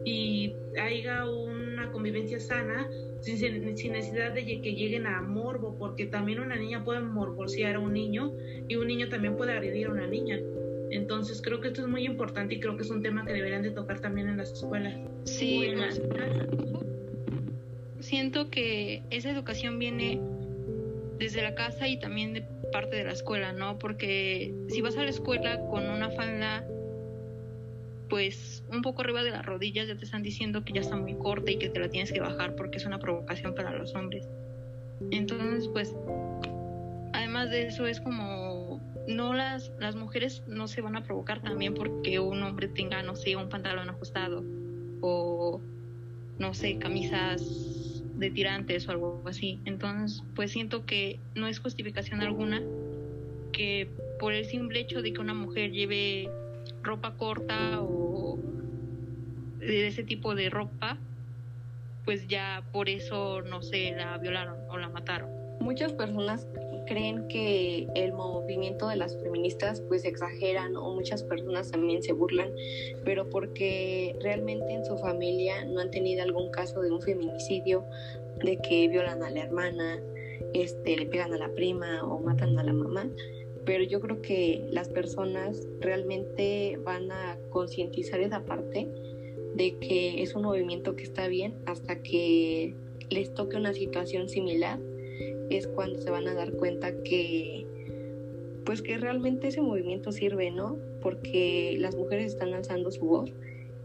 y 0.07 0.57
haya 0.81 1.27
una 1.29 1.93
convivencia 1.93 2.41
sana 2.41 2.89
sin, 3.21 3.37
sin, 3.77 3.93
necesidad 3.93 4.33
de 4.33 4.47
que 4.47 4.75
lleguen 4.75 5.07
a 5.07 5.21
morbo, 5.21 5.77
porque 5.77 6.07
también 6.07 6.41
una 6.41 6.57
niña 6.57 6.83
puede 6.83 7.01
morbosear 7.01 7.77
a 7.77 7.79
un 7.79 7.93
niño 7.93 8.33
y 8.67 8.77
un 8.77 8.87
niño 8.87 9.11
también 9.11 9.37
puede 9.37 9.53
agredir 9.53 9.89
a 9.89 9.91
una 9.91 10.07
niña. 10.07 10.41
Entonces 10.93 11.43
creo 11.43 11.61
que 11.61 11.69
esto 11.69 11.83
es 11.83 11.89
muy 11.89 12.07
importante 12.07 12.55
y 12.55 12.61
creo 12.61 12.79
que 12.79 12.85
es 12.85 12.91
un 12.91 13.03
tema 13.03 13.27
que 13.27 13.35
deberían 13.35 13.61
de 13.61 13.73
tocar 13.73 14.01
también 14.01 14.31
en 14.31 14.39
las 14.39 14.51
escuelas. 14.51 14.95
Sí, 15.25 15.75
siento 18.05 18.51
que 18.51 19.03
esa 19.11 19.31
educación 19.31 19.79
viene 19.79 20.21
desde 21.19 21.43
la 21.43 21.55
casa 21.55 21.89
y 21.89 21.99
también 21.99 22.35
de 22.35 22.43
parte 22.73 22.97
de 22.97 23.05
la 23.05 23.13
escuela, 23.13 23.53
¿no? 23.53 23.79
Porque 23.79 24.55
si 24.69 24.81
vas 24.81 24.97
a 24.97 25.03
la 25.03 25.11
escuela 25.11 25.61
con 25.69 25.89
una 25.89 26.11
falda 26.11 26.65
pues 28.09 28.63
un 28.71 28.83
poco 28.83 29.03
arriba 29.03 29.23
de 29.23 29.31
las 29.31 29.45
rodillas 29.45 29.89
ya 29.89 29.97
te 29.97 30.05
están 30.05 30.23
diciendo 30.23 30.65
que 30.65 30.73
ya 30.73 30.83
está 30.83 30.97
muy 30.97 31.15
corta 31.15 31.51
y 31.51 31.57
que 31.57 31.69
te 31.69 31.81
la 31.81 31.89
tienes 31.89 32.13
que 32.13 32.21
bajar 32.21 32.55
porque 32.55 32.77
es 32.79 32.87
una 32.87 32.99
provocación 32.99 33.55
para 33.55 33.73
los 33.73 33.95
hombres. 33.95 34.29
Entonces, 35.11 35.69
pues 35.69 35.97
además 37.13 37.51
de 37.51 37.67
eso 37.67 37.87
es 37.87 38.01
como 38.01 38.81
no 39.09 39.35
las 39.35 39.73
las 39.79 39.97
mujeres 39.97 40.43
no 40.47 40.69
se 40.69 40.81
van 40.81 40.97
a 40.97 41.03
provocar 41.03 41.43
también 41.43 41.75
porque 41.75 42.19
un 42.19 42.43
hombre 42.43 42.69
tenga 42.69 43.03
no 43.03 43.17
sé 43.17 43.37
un 43.37 43.49
pantalón 43.49 43.89
ajustado 43.89 44.45
o 45.01 45.61
no 46.39 46.55
sé 46.55 46.79
camisas 46.79 47.94
de 48.17 48.31
tirantes 48.31 48.89
o 48.89 48.93
algo 48.93 49.23
así. 49.27 49.61
Entonces, 49.65 50.23
pues 50.35 50.53
siento 50.53 50.87
que 50.87 51.19
no 51.35 51.47
es 51.47 51.59
justificación 51.59 52.21
alguna 52.21 52.63
que 53.53 53.89
por 54.19 54.33
el 54.33 54.45
simple 54.45 54.81
hecho 54.81 55.03
de 55.03 55.13
que 55.13 55.21
una 55.21 55.35
mujer 55.35 55.71
lleve 55.71 56.29
ropa 56.83 57.15
corta 57.15 57.81
o 57.81 58.39
de 59.59 59.87
ese 59.87 60.03
tipo 60.03 60.35
de 60.35 60.51
ropa, 60.51 60.99
pues 62.05 62.27
ya 62.29 62.63
por 62.73 62.89
eso 62.89 63.43
no 63.43 63.63
sé, 63.63 63.95
la 63.97 64.19
violaron 64.19 64.57
o 64.69 64.77
la 64.77 64.89
mataron. 64.89 65.31
Muchas 65.61 65.93
personas 65.93 66.47
creen 66.85 67.27
que 67.29 67.87
el 67.95 68.13
movimiento 68.13 68.89
de 68.89 68.97
las 68.97 69.17
feministas 69.23 69.81
pues 69.83 70.05
exageran 70.05 70.77
o 70.77 70.95
muchas 70.95 71.23
personas 71.23 71.71
también 71.71 72.03
se 72.03 72.13
burlan, 72.13 72.53
pero 73.05 73.29
porque 73.29 74.17
realmente 74.21 74.73
en 74.73 74.85
su 74.85 74.97
familia 74.99 75.65
no 75.65 75.81
han 75.81 75.91
tenido 75.91 76.23
algún 76.23 76.51
caso 76.51 76.81
de 76.81 76.91
un 76.91 77.01
feminicidio, 77.01 77.85
de 78.43 78.59
que 78.59 78.89
violan 78.89 79.23
a 79.23 79.31
la 79.31 79.43
hermana, 79.43 80.03
este, 80.53 80.97
le 80.97 81.07
pegan 81.07 81.33
a 81.33 81.39
la 81.39 81.49
prima 81.55 82.03
o 82.03 82.21
matan 82.21 82.59
a 82.59 82.65
la 82.65 82.73
mamá 82.73 83.09
pero 83.65 83.85
yo 83.85 84.01
creo 84.01 84.21
que 84.21 84.67
las 84.71 84.89
personas 84.89 85.67
realmente 85.81 86.79
van 86.85 87.11
a 87.11 87.39
concientizar 87.51 88.21
esa 88.21 88.45
parte 88.45 88.89
de 89.55 89.79
que 89.79 90.23
es 90.23 90.35
un 90.35 90.43
movimiento 90.43 90.97
que 90.97 91.05
está 91.05 91.29
bien 91.29 91.55
hasta 91.67 92.03
que 92.03 92.75
les 93.11 93.33
toque 93.35 93.57
una 93.57 93.73
situación 93.73 94.29
similar 94.29 94.81
es 95.51 95.67
cuando 95.67 96.01
se 96.01 96.11
van 96.11 96.29
a 96.29 96.35
dar 96.35 96.53
cuenta 96.53 96.93
que 97.03 97.67
pues 98.65 98.81
que 98.81 98.97
realmente 98.97 99.49
ese 99.49 99.61
movimiento 99.61 100.11
sirve, 100.11 100.51
¿no? 100.51 100.79
Porque 101.03 101.77
las 101.79 101.95
mujeres 101.95 102.33
están 102.33 102.55
alzando 102.55 102.91
su 102.91 103.05
voz 103.05 103.33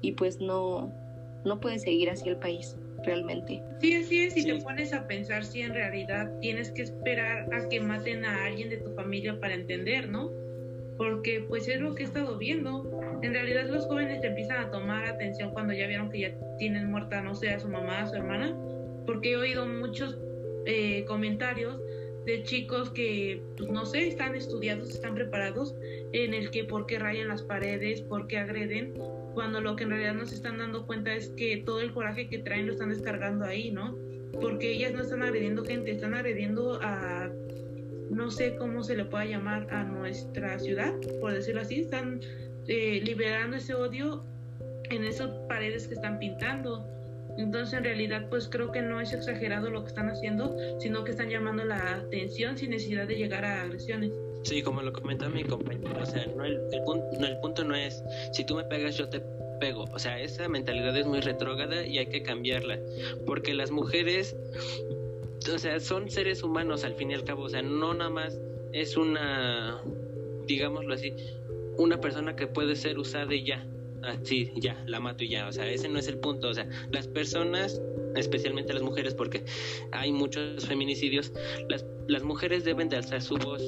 y 0.02 0.13
pues 0.13 0.39
no 0.39 0.93
no 1.45 1.60
puede 1.60 1.80
seguir 1.80 2.10
así 2.10 2.30
el 2.30 2.38
país 2.38 2.76
realmente. 3.06 3.62
Sí, 3.80 3.95
así 3.95 4.26
es, 4.26 4.34
si 4.34 4.45
te 4.45 4.56
pones 4.62 4.93
a 4.93 5.08
pensar 5.08 5.45
si 5.45 5.62
en 5.62 5.74
realidad 5.74 6.32
tienes 6.41 6.72
que 6.72 6.82
esperar 6.82 7.48
a 7.54 7.67
que 7.69 7.80
maten 7.80 8.26
a 8.26 8.45
alguien 8.45 8.69
de 8.69 8.78
tu 8.78 8.91
familia 8.91 9.39
para 9.39 9.54
entender, 9.54 10.10
¿no? 10.10 10.32
Porque 10.98 11.45
pues 11.48 11.67
es 11.69 11.80
lo 11.80 11.95
que 11.95 12.04
he 12.04 12.06
estado 12.06 12.38
viendo. 12.38 12.91
En 13.22 13.34
realidad 13.34 13.67
los 13.69 13.86
jóvenes 13.86 14.24
empiezan 14.24 14.65
a 14.65 14.72
tomar 14.72 15.06
atención 15.06 15.52
cuando 15.52 15.74
ya 15.74 15.88
vieron 15.88 16.10
que 16.10 16.19
ya 16.19 16.34
tienen 16.58 16.91
muerta, 16.91 17.22
no 17.22 17.36
sé, 17.36 17.50
a 17.50 17.60
su 17.60 17.69
mamá, 17.69 18.02
a 18.02 18.08
su 18.08 18.15
hermana, 18.15 18.56
porque 19.06 19.32
he 19.32 19.38
oído 19.38 19.65
muchos 19.65 20.17
eh, 20.71 21.03
comentarios 21.05 21.82
de 22.27 22.43
chicos 22.43 22.91
que, 22.91 23.41
pues 23.58 23.71
no 23.71 23.88
sé, 23.88 24.08
están 24.08 24.36
estudiados, 24.36 24.91
están 24.91 25.15
preparados, 25.15 25.73
en 26.13 26.36
el 26.36 26.51
que 26.51 26.63
por 26.63 26.86
qué 26.86 26.99
rayan 26.99 27.27
las 27.27 27.41
paredes, 27.41 28.01
por 28.01 28.27
qué 28.27 28.38
agreden, 28.38 28.93
cuando 29.34 29.62
lo 29.62 29.75
que 29.75 29.86
en 29.86 29.89
realidad 29.89 30.13
nos 30.13 30.32
están 30.32 30.60
dando 30.60 30.86
cuenta 30.86 31.15
es 31.15 31.29
que 31.29 31.58
todo 31.65 31.82
el 31.82 31.91
coraje 31.91 32.29
que 32.29 32.38
traen 32.38 32.67
lo 32.67 32.73
están 32.73 32.89
descargando 32.89 33.45
ahí, 33.45 33.71
¿no? 33.71 33.97
Porque 34.39 34.71
ellas 34.71 34.93
no 34.93 35.01
están 35.01 35.23
agrediendo 35.23 35.65
gente, 35.65 35.89
están 35.89 36.13
agrediendo 36.13 36.79
a, 36.84 37.32
no 38.12 38.29
sé 38.29 38.55
cómo 38.55 38.84
se 38.84 38.95
le 38.95 39.05
pueda 39.05 39.25
llamar, 39.25 39.65
a 39.71 39.84
nuestra 39.84 40.60
ciudad, 40.60 40.93
por 41.21 41.34
decirlo 41.34 41.62
así, 41.62 41.79
están 41.79 42.19
eh, 42.67 43.01
liberando 43.03 43.58
ese 43.58 43.73
odio 43.73 44.23
en 44.91 45.03
esas 45.03 45.32
paredes 45.47 45.88
que 45.88 45.95
están 45.95 46.19
pintando. 46.19 46.99
Entonces, 47.39 47.73
en 47.73 47.84
realidad, 47.84 48.28
pues 48.30 48.47
creo 48.47 48.71
que 48.71 48.82
no 48.82 48.99
es 48.99 49.13
exagerado 49.13 49.69
lo 49.69 49.82
que 49.82 49.88
están 49.88 50.10
haciendo, 50.10 50.56
sino 50.80 51.04
que 51.04 51.12
están 51.12 51.30
llamando 51.30 51.63
la 51.63 51.95
atención 51.95 52.58
sin 52.58 52.71
necesidad 52.71 53.08
de 53.08 53.15
llegar 53.15 53.45
a 53.45 53.63
agresiones. 53.63 54.12
Sí, 54.43 54.62
como 54.62 54.82
lo 54.82 54.93
comentó 54.93 55.30
mi 55.30 55.43
compañero, 55.43 56.02
o 56.02 56.06
sea, 56.06 56.25
no 56.36 56.45
el, 56.45 56.60
punto, 56.86 57.06
no, 57.19 57.28
el 57.28 57.38
punto 57.39 57.63
no 57.63 57.75
es 57.75 58.04
si 58.34 58.45
tú 58.45 58.56
me 58.56 58.63
pegas, 58.63 58.97
yo 58.97 59.10
te 59.10 59.21
pego. 59.60 59.86
O 59.93 59.99
sea, 59.99 60.19
esa 60.19 60.47
mentalidad 60.47 60.95
es 60.95 61.06
muy 61.06 61.21
retrógrada 61.21 61.86
y 61.86 61.97
hay 61.97 62.08
que 62.08 62.23
cambiarla. 62.23 62.80
Porque 63.25 63.54
las 63.54 63.71
mujeres 63.71 64.36
o 65.54 65.58
sea, 65.58 65.80
son 65.80 66.10
seres 66.10 66.43
humanos 66.43 66.84
al 66.84 66.95
fin 66.95 67.12
y 67.12 67.13
al 67.13 67.23
cabo, 67.23 67.43
o 67.43 67.49
sea, 67.49 67.62
no 67.62 67.93
nada 67.93 68.10
más 68.10 68.39
es 68.73 68.97
una, 68.97 69.82
digámoslo 70.45 70.93
así, 70.93 71.13
una 71.78 72.02
persona 72.02 72.36
que 72.36 72.47
puede 72.47 72.75
ser 72.75 72.99
usada 72.99 73.34
y 73.34 73.45
ya, 73.45 73.65
así, 74.04 74.52
ya, 74.56 74.82
la 74.86 75.00
mato 75.00 75.24
y 75.24 75.30
ya, 75.30 75.48
o 75.48 75.52
sea, 75.52 75.70
ese 75.70 75.90
no 75.90 76.00
es 76.00 76.08
el 76.08 76.20
punto, 76.20 76.50
o 76.50 76.54
sea, 76.54 76.68
las 76.92 77.08
personas, 77.08 77.82
especialmente 78.16 78.74
las 78.74 78.84
mujeres, 78.84 79.14
porque 79.14 79.44
hay 79.92 80.12
muchos 80.12 80.66
feminicidios, 80.66 81.32
las, 81.68 81.86
las 82.08 82.24
mujeres 82.24 82.64
deben 82.64 82.90
de 82.90 82.98
alzar 82.98 83.22
su 83.22 83.38
voz 83.38 83.64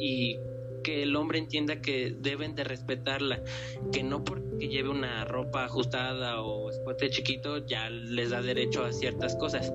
y 0.00 0.38
que 0.84 1.02
el 1.02 1.16
hombre 1.16 1.38
entienda 1.38 1.80
que 1.80 2.14
deben 2.16 2.54
de 2.54 2.62
respetarla, 2.62 3.42
que 3.90 4.04
no 4.04 4.22
porque 4.22 4.68
lleve 4.68 4.90
una 4.90 5.24
ropa 5.24 5.64
ajustada 5.64 6.42
o 6.42 6.70
escote 6.70 7.10
chiquito 7.10 7.66
ya 7.66 7.90
les 7.90 8.30
da 8.30 8.42
derecho 8.42 8.84
a 8.84 8.92
ciertas 8.92 9.34
cosas. 9.34 9.72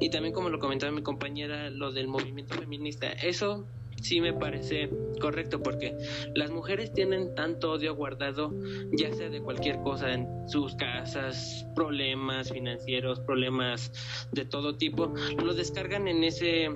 Y 0.00 0.10
también 0.10 0.34
como 0.34 0.50
lo 0.50 0.58
comentaba 0.58 0.92
mi 0.92 1.02
compañera, 1.02 1.70
lo 1.70 1.92
del 1.92 2.08
movimiento 2.08 2.56
feminista, 2.56 3.12
eso 3.12 3.66
sí 4.00 4.20
me 4.20 4.32
parece 4.32 4.90
correcto 5.20 5.62
porque 5.62 5.96
las 6.34 6.50
mujeres 6.50 6.92
tienen 6.92 7.34
tanto 7.34 7.72
odio 7.72 7.94
guardado, 7.94 8.54
ya 8.92 9.12
sea 9.12 9.28
de 9.28 9.40
cualquier 9.40 9.80
cosa 9.80 10.12
en 10.12 10.26
sus 10.48 10.74
casas, 10.76 11.66
problemas 11.74 12.52
financieros, 12.52 13.20
problemas 13.20 13.92
de 14.32 14.44
todo 14.44 14.76
tipo, 14.76 15.14
lo 15.42 15.54
descargan 15.54 16.08
en 16.08 16.24
ese 16.24 16.70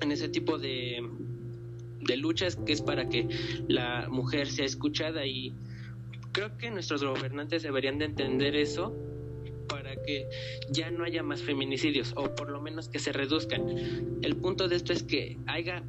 en 0.00 0.12
ese 0.12 0.28
tipo 0.28 0.58
de 0.58 1.02
de 2.00 2.16
luchas 2.16 2.56
que 2.56 2.72
es 2.72 2.80
para 2.80 3.08
que 3.08 3.28
la 3.68 4.08
mujer 4.08 4.46
sea 4.46 4.64
escuchada 4.64 5.26
y 5.26 5.52
creo 6.32 6.56
que 6.56 6.70
nuestros 6.70 7.02
gobernantes 7.02 7.62
deberían 7.62 7.98
de 7.98 8.06
entender 8.06 8.54
eso 8.56 8.94
para 9.68 9.96
que 10.02 10.28
ya 10.70 10.90
no 10.90 11.04
haya 11.04 11.22
más 11.22 11.42
feminicidios 11.42 12.12
o 12.16 12.34
por 12.34 12.50
lo 12.50 12.60
menos 12.60 12.88
que 12.88 12.98
se 12.98 13.12
reduzcan. 13.12 14.18
El 14.22 14.36
punto 14.36 14.68
de 14.68 14.76
esto 14.76 14.92
es 14.92 15.02
que 15.02 15.38
haya 15.46 15.82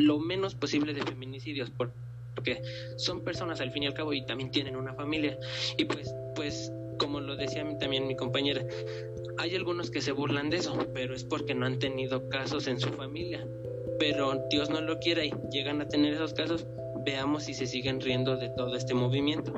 lo 0.00 0.18
menos 0.18 0.54
posible 0.54 0.94
de 0.94 1.02
feminicidios 1.02 1.70
porque 1.70 2.62
son 2.96 3.22
personas 3.22 3.60
al 3.60 3.70
fin 3.70 3.84
y 3.84 3.86
al 3.86 3.94
cabo 3.94 4.12
y 4.12 4.24
también 4.24 4.50
tienen 4.50 4.76
una 4.76 4.94
familia 4.94 5.38
y 5.76 5.84
pues 5.84 6.14
pues 6.34 6.72
como 6.98 7.20
lo 7.20 7.36
decía 7.36 7.66
también 7.78 8.06
mi 8.06 8.16
compañera 8.16 8.64
hay 9.38 9.54
algunos 9.54 9.90
que 9.90 10.00
se 10.00 10.12
burlan 10.12 10.50
de 10.50 10.58
eso 10.58 10.76
pero 10.94 11.14
es 11.14 11.24
porque 11.24 11.54
no 11.54 11.66
han 11.66 11.78
tenido 11.78 12.28
casos 12.28 12.66
en 12.66 12.78
su 12.78 12.90
familia 12.90 13.46
pero 14.00 14.46
Dios 14.48 14.70
no 14.70 14.80
lo 14.80 14.98
quiera 14.98 15.24
y 15.24 15.32
llegan 15.52 15.82
a 15.82 15.86
tener 15.86 16.14
esos 16.14 16.32
casos, 16.32 16.66
veamos 17.04 17.44
si 17.44 17.54
se 17.54 17.66
siguen 17.66 18.00
riendo 18.00 18.38
de 18.38 18.48
todo 18.48 18.74
este 18.74 18.94
movimiento. 18.94 19.52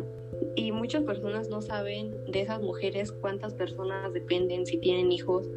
Y 0.57 0.73
muchas 0.73 1.05
personas 1.05 1.49
no 1.49 1.63
saben 1.63 2.17
de 2.27 2.43
esas 2.43 2.61
mujeres 2.61 3.13
cuántas 3.13 3.55
personas 3.55 4.13
dependen, 4.13 4.67
si 4.67 4.79
tienen 4.79 5.13
hijos 5.13 5.49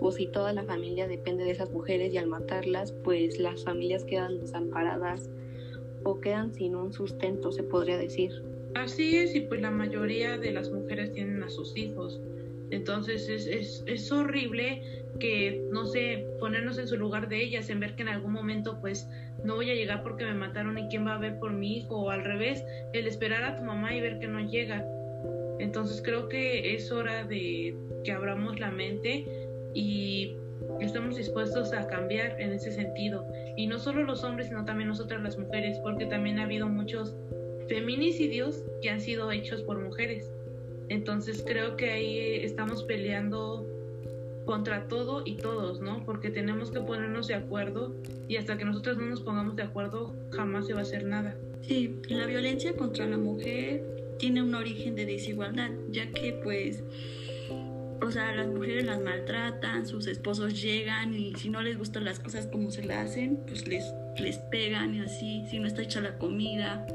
o 0.00 0.10
si 0.10 0.26
toda 0.26 0.52
la 0.52 0.64
familia 0.64 1.06
depende 1.06 1.44
de 1.44 1.52
esas 1.52 1.70
mujeres 1.70 2.12
y 2.12 2.18
al 2.18 2.26
matarlas, 2.26 2.92
pues 3.04 3.38
las 3.38 3.64
familias 3.64 4.04
quedan 4.04 4.40
desamparadas 4.40 5.30
o 6.04 6.20
quedan 6.20 6.52
sin 6.52 6.74
un 6.74 6.92
sustento, 6.92 7.52
se 7.52 7.62
podría 7.62 7.96
decir. 7.96 8.42
Así 8.74 9.16
es, 9.16 9.34
y 9.34 9.42
pues 9.42 9.60
la 9.60 9.70
mayoría 9.70 10.38
de 10.38 10.50
las 10.52 10.70
mujeres 10.70 11.12
tienen 11.12 11.42
a 11.42 11.48
sus 11.48 11.76
hijos. 11.76 12.20
Entonces 12.70 13.28
es, 13.28 13.46
es, 13.46 13.84
es 13.86 14.10
horrible 14.10 14.82
que, 15.20 15.62
no 15.70 15.86
sé, 15.86 16.26
ponernos 16.40 16.78
en 16.78 16.88
su 16.88 16.96
lugar 16.96 17.28
de 17.28 17.42
ellas, 17.42 17.68
en 17.68 17.80
ver 17.80 17.94
que 17.94 18.02
en 18.02 18.08
algún 18.08 18.32
momento 18.32 18.80
pues 18.80 19.08
no 19.44 19.56
voy 19.56 19.70
a 19.70 19.74
llegar 19.74 20.02
porque 20.02 20.24
me 20.24 20.34
mataron 20.34 20.78
y 20.78 20.88
quién 20.88 21.06
va 21.06 21.14
a 21.14 21.18
ver 21.18 21.38
por 21.38 21.52
mi 21.52 21.78
hijo, 21.78 21.96
o 21.96 22.10
al 22.10 22.24
revés, 22.24 22.64
el 22.92 23.06
esperar 23.06 23.44
a 23.44 23.56
tu 23.56 23.62
mamá 23.62 23.94
y 23.94 24.00
ver 24.00 24.18
que 24.18 24.28
no 24.28 24.40
llega. 24.40 24.86
Entonces 25.58 26.02
creo 26.02 26.28
que 26.28 26.74
es 26.74 26.90
hora 26.90 27.24
de 27.24 27.76
que 28.04 28.12
abramos 28.12 28.58
la 28.58 28.70
mente 28.70 29.26
y 29.74 30.36
estamos 30.80 31.16
dispuestos 31.16 31.72
a 31.72 31.86
cambiar 31.86 32.40
en 32.40 32.52
ese 32.52 32.72
sentido. 32.72 33.26
Y 33.56 33.66
no 33.66 33.78
solo 33.78 34.02
los 34.04 34.24
hombres, 34.24 34.48
sino 34.48 34.64
también 34.64 34.88
nosotras 34.88 35.22
las 35.22 35.38
mujeres, 35.38 35.78
porque 35.82 36.06
también 36.06 36.38
ha 36.38 36.44
habido 36.44 36.68
muchos 36.68 37.14
feminicidios 37.68 38.64
que 38.80 38.90
han 38.90 39.00
sido 39.00 39.30
hechos 39.30 39.62
por 39.62 39.78
mujeres. 39.80 40.30
Entonces 40.88 41.42
creo 41.46 41.76
que 41.76 41.90
ahí 41.90 42.18
estamos 42.44 42.84
peleando 42.84 43.66
contra 44.44 44.88
todo 44.88 45.22
y 45.24 45.36
todos, 45.36 45.80
¿no? 45.80 46.04
Porque 46.04 46.30
tenemos 46.30 46.70
que 46.70 46.80
ponernos 46.80 47.28
de 47.28 47.34
acuerdo 47.34 47.94
y 48.28 48.36
hasta 48.36 48.56
que 48.56 48.64
nosotros 48.64 48.96
no 48.96 49.06
nos 49.06 49.20
pongamos 49.20 49.56
de 49.56 49.62
acuerdo 49.62 50.14
jamás 50.30 50.66
se 50.66 50.74
va 50.74 50.80
a 50.80 50.82
hacer 50.82 51.04
nada. 51.04 51.36
Sí, 51.62 52.00
la 52.08 52.26
violencia 52.26 52.74
contra 52.76 53.06
la 53.06 53.18
mujer 53.18 53.84
tiene 54.18 54.42
un 54.42 54.54
origen 54.54 54.94
de 54.94 55.06
desigualdad, 55.06 55.70
ya 55.90 56.10
que 56.10 56.32
pues, 56.32 56.82
o 58.00 58.10
sea, 58.10 58.34
las 58.34 58.48
mujeres 58.48 58.84
las 58.84 59.00
maltratan, 59.00 59.86
sus 59.86 60.06
esposos 60.06 60.60
llegan 60.60 61.14
y 61.14 61.34
si 61.36 61.50
no 61.50 61.62
les 61.62 61.78
gustan 61.78 62.04
las 62.04 62.18
cosas 62.18 62.46
como 62.46 62.70
se 62.70 62.84
las 62.84 63.10
hacen, 63.10 63.38
pues 63.46 63.66
les, 63.68 63.84
les 64.18 64.38
pegan 64.38 64.94
y 64.94 65.00
así, 65.00 65.44
si 65.48 65.58
no 65.60 65.66
está 65.66 65.82
hecha 65.82 66.00
la 66.00 66.18
comida 66.18 66.86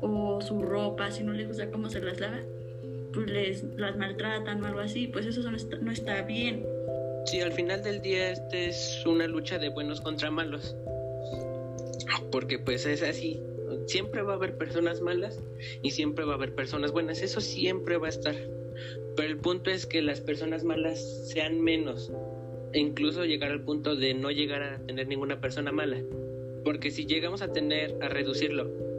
o 0.00 0.40
su 0.40 0.62
ropa, 0.62 1.10
si 1.10 1.22
no 1.22 1.32
les 1.34 1.46
gusta 1.46 1.70
cómo 1.70 1.90
se 1.90 2.00
las 2.00 2.20
lava, 2.20 2.40
pues 3.12 3.30
les 3.30 3.64
las 3.76 3.96
maltratan 3.96 4.62
o 4.62 4.66
algo 4.66 4.80
así, 4.80 5.08
pues 5.08 5.26
eso 5.26 5.48
no 5.50 5.56
está, 5.56 5.76
no 5.78 5.90
está 5.90 6.22
bien. 6.22 6.66
Sí, 7.26 7.40
al 7.40 7.52
final 7.52 7.82
del 7.82 8.00
día 8.00 8.30
este 8.30 8.68
es 8.68 9.02
una 9.06 9.26
lucha 9.26 9.58
de 9.58 9.68
buenos 9.68 10.00
contra 10.00 10.30
malos. 10.30 10.76
Porque 12.32 12.58
pues 12.58 12.86
es 12.86 13.02
así, 13.02 13.42
siempre 13.86 14.22
va 14.22 14.32
a 14.32 14.36
haber 14.36 14.56
personas 14.56 15.00
malas 15.00 15.42
y 15.82 15.90
siempre 15.90 16.24
va 16.24 16.32
a 16.32 16.36
haber 16.36 16.54
personas 16.54 16.92
buenas, 16.92 17.22
eso 17.22 17.40
siempre 17.40 17.98
va 17.98 18.06
a 18.06 18.10
estar. 18.10 18.36
Pero 19.16 19.28
el 19.28 19.36
punto 19.36 19.70
es 19.70 19.86
que 19.86 20.02
las 20.02 20.20
personas 20.20 20.64
malas 20.64 21.28
sean 21.28 21.60
menos 21.60 22.12
e 22.72 22.78
incluso 22.78 23.24
llegar 23.24 23.50
al 23.50 23.62
punto 23.62 23.96
de 23.96 24.14
no 24.14 24.30
llegar 24.30 24.62
a 24.62 24.78
tener 24.78 25.08
ninguna 25.08 25.40
persona 25.40 25.72
mala. 25.72 26.00
Porque 26.64 26.90
si 26.90 27.06
llegamos 27.06 27.42
a 27.42 27.52
tener, 27.52 27.96
a 28.00 28.08
reducirlo 28.08 28.89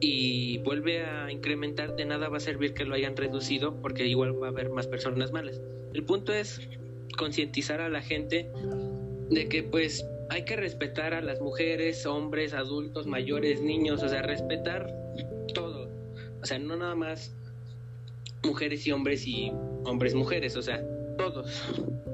y 0.00 0.58
vuelve 0.58 1.04
a 1.04 1.30
incrementar, 1.30 1.96
de 1.96 2.04
nada 2.04 2.28
va 2.28 2.36
a 2.36 2.40
servir 2.40 2.74
que 2.74 2.84
lo 2.84 2.94
hayan 2.94 3.16
reducido 3.16 3.80
porque 3.80 4.06
igual 4.06 4.40
va 4.40 4.46
a 4.46 4.50
haber 4.50 4.70
más 4.70 4.86
personas 4.86 5.32
malas. 5.32 5.60
El 5.94 6.04
punto 6.04 6.32
es 6.32 6.60
concientizar 7.16 7.80
a 7.80 7.88
la 7.88 8.02
gente 8.02 8.50
de 9.30 9.48
que 9.48 9.62
pues 9.62 10.04
hay 10.30 10.44
que 10.44 10.56
respetar 10.56 11.14
a 11.14 11.20
las 11.20 11.40
mujeres, 11.40 12.04
hombres, 12.06 12.52
adultos, 12.54 13.06
mayores, 13.06 13.60
niños, 13.60 14.02
o 14.02 14.08
sea, 14.08 14.22
respetar 14.22 14.94
todo. 15.54 15.88
O 16.42 16.46
sea, 16.46 16.58
no 16.58 16.76
nada 16.76 16.94
más 16.94 17.34
mujeres 18.44 18.86
y 18.86 18.92
hombres 18.92 19.26
y 19.26 19.52
hombres, 19.84 20.14
mujeres, 20.14 20.56
o 20.56 20.62
sea, 20.62 20.82
todos. 21.16 21.62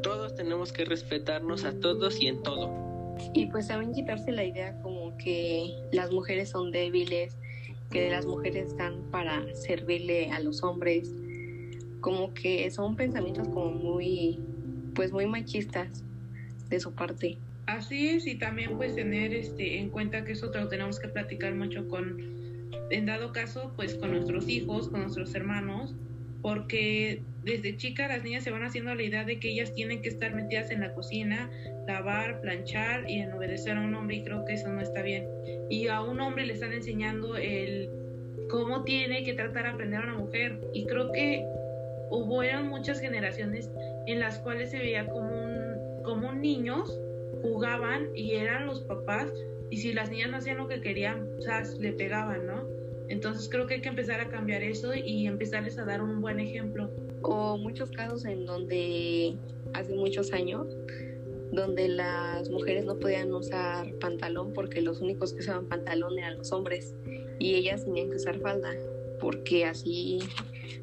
Todos 0.03 0.35
tenemos 0.35 0.73
que 0.73 0.85
respetarnos 0.85 1.65
a 1.65 1.79
todos 1.81 2.21
y 2.21 2.29
en 2.29 2.43
todo. 2.43 2.71
Y 3.33 3.47
pues 3.47 3.69
también 3.69 3.93
quitarse 3.93 4.33
la 4.33 4.45
idea 4.45 4.81
como 4.83 5.17
que 5.19 5.75
las 5.93 6.11
mujeres 6.11 6.51
son 6.51 6.71
débiles, 6.71 7.37
que 7.95 8.11
las 8.11 8.27
mujeres 8.27 8.71
están 8.71 9.01
para 9.13 9.43
servirle 9.55 10.31
a 10.33 10.41
los 10.41 10.65
hombres, 10.65 11.15
como 12.01 12.35
que 12.35 12.69
son 12.71 12.97
pensamientos 12.97 13.49
como 13.49 13.71
muy, 13.71 14.41
pues 14.95 15.13
muy 15.13 15.27
machistas 15.27 16.03
de 16.69 16.81
su 16.81 16.93
parte. 16.93 17.39
Así 17.67 18.09
es, 18.09 18.27
y 18.27 18.35
también 18.35 18.77
pues 18.77 18.97
tener 18.97 19.33
este 19.33 19.79
en 19.79 19.91
cuenta 19.91 20.25
que 20.25 20.33
eso 20.33 20.51
lo 20.53 20.69
tenemos 20.69 20.99
que 20.99 21.09
platicar 21.09 21.55
mucho 21.55 21.89
con, 21.89 22.21
en 22.91 23.07
dado 23.07 23.33
caso, 23.33 23.73
pues 23.77 23.95
con 23.95 24.11
nuestros 24.11 24.49
hijos, 24.49 24.89
con 24.89 25.03
nuestros 25.03 25.33
hermanos, 25.35 25.95
porque 26.43 27.23
desde 27.45 27.77
chicas 27.77 28.09
las 28.09 28.23
niñas 28.23 28.45
se 28.45 28.51
van 28.51 28.63
haciendo 28.63 28.95
la 28.95 29.03
idea 29.03 29.25
de 29.25 29.39
que 29.39 29.51
ellas 29.51 29.73
tienen 29.75 30.01
que 30.03 30.09
estar 30.09 30.35
metidas 30.35 30.71
en 30.71 30.81
la 30.81 30.95
cocina, 30.95 31.51
lavar, 31.87 32.41
planchar 32.41 33.09
y 33.09 33.19
en 33.21 33.33
obedecer 33.33 33.77
a 33.77 33.81
un 33.81 33.95
hombre 33.95 34.17
y 34.17 34.25
creo 34.25 34.45
que 34.45 34.55
eso 34.55 34.69
no 34.69 34.81
está 34.81 35.03
bien. 35.03 35.29
Y 35.69 35.89
a 35.89 36.03
un 36.03 36.21
hombre 36.21 36.47
le 36.47 36.55
están 36.55 36.73
enseñando 36.73 37.37
el 37.37 37.91
cómo 38.49 38.85
tiene 38.85 39.25
que 39.25 39.35
tratar 39.35 39.67
a 39.67 39.71
aprender 39.73 40.01
a 40.01 40.05
una 40.05 40.19
mujer 40.19 40.59
y 40.73 40.87
creo 40.87 41.13
que 41.13 41.45
hubo 42.11 42.43
eran 42.43 42.69
muchas 42.69 43.01
generaciones 43.01 43.71
en 44.07 44.21
las 44.21 44.39
cuales 44.39 44.71
se 44.71 44.79
veía 44.79 45.07
como 45.07 45.29
un, 45.29 46.03
como 46.03 46.33
niños 46.33 46.99
jugaban 47.43 48.09
y 48.15 48.33
eran 48.33 48.67
los 48.67 48.83
papás 48.83 49.31
y 49.71 49.79
si 49.79 49.93
las 49.93 50.11
niñas 50.11 50.31
no 50.31 50.37
hacían 50.39 50.59
lo 50.59 50.69
que 50.69 50.81
querían, 50.81 51.29
o 51.39 51.81
le 51.81 51.93
pegaban, 51.93 52.47
¿no? 52.47 52.64
Entonces 53.09 53.49
creo 53.49 53.67
que 53.67 53.75
hay 53.75 53.81
que 53.81 53.89
empezar 53.89 54.21
a 54.21 54.29
cambiar 54.29 54.63
eso 54.63 54.95
y 54.95 55.27
empezarles 55.27 55.79
a 55.79 55.85
dar 55.85 56.03
un 56.03 56.21
buen 56.21 56.41
ejemplo. 56.41 56.91
O 57.23 57.57
muchos 57.59 57.91
casos 57.91 58.25
en 58.25 58.47
donde 58.47 59.37
hace 59.75 59.95
muchos 59.95 60.33
años, 60.33 60.67
donde 61.53 61.89
las 61.89 62.49
mujeres 62.51 62.85
no 62.85 62.99
podían 62.99 63.33
usar 63.33 63.93
pantalón 64.01 64.53
porque 64.53 64.81
los 64.81 65.01
únicos 65.01 65.33
que 65.33 65.41
usaban 65.41 65.67
pantalón 65.67 66.19
eran 66.19 66.39
los 66.39 66.53
hombres 66.53 66.95
y 67.39 67.55
ellas 67.55 67.85
tenían 67.85 68.11
que 68.11 68.17
usar 68.17 68.39
falda 68.41 68.71
porque 69.21 69.65
así 69.65 70.19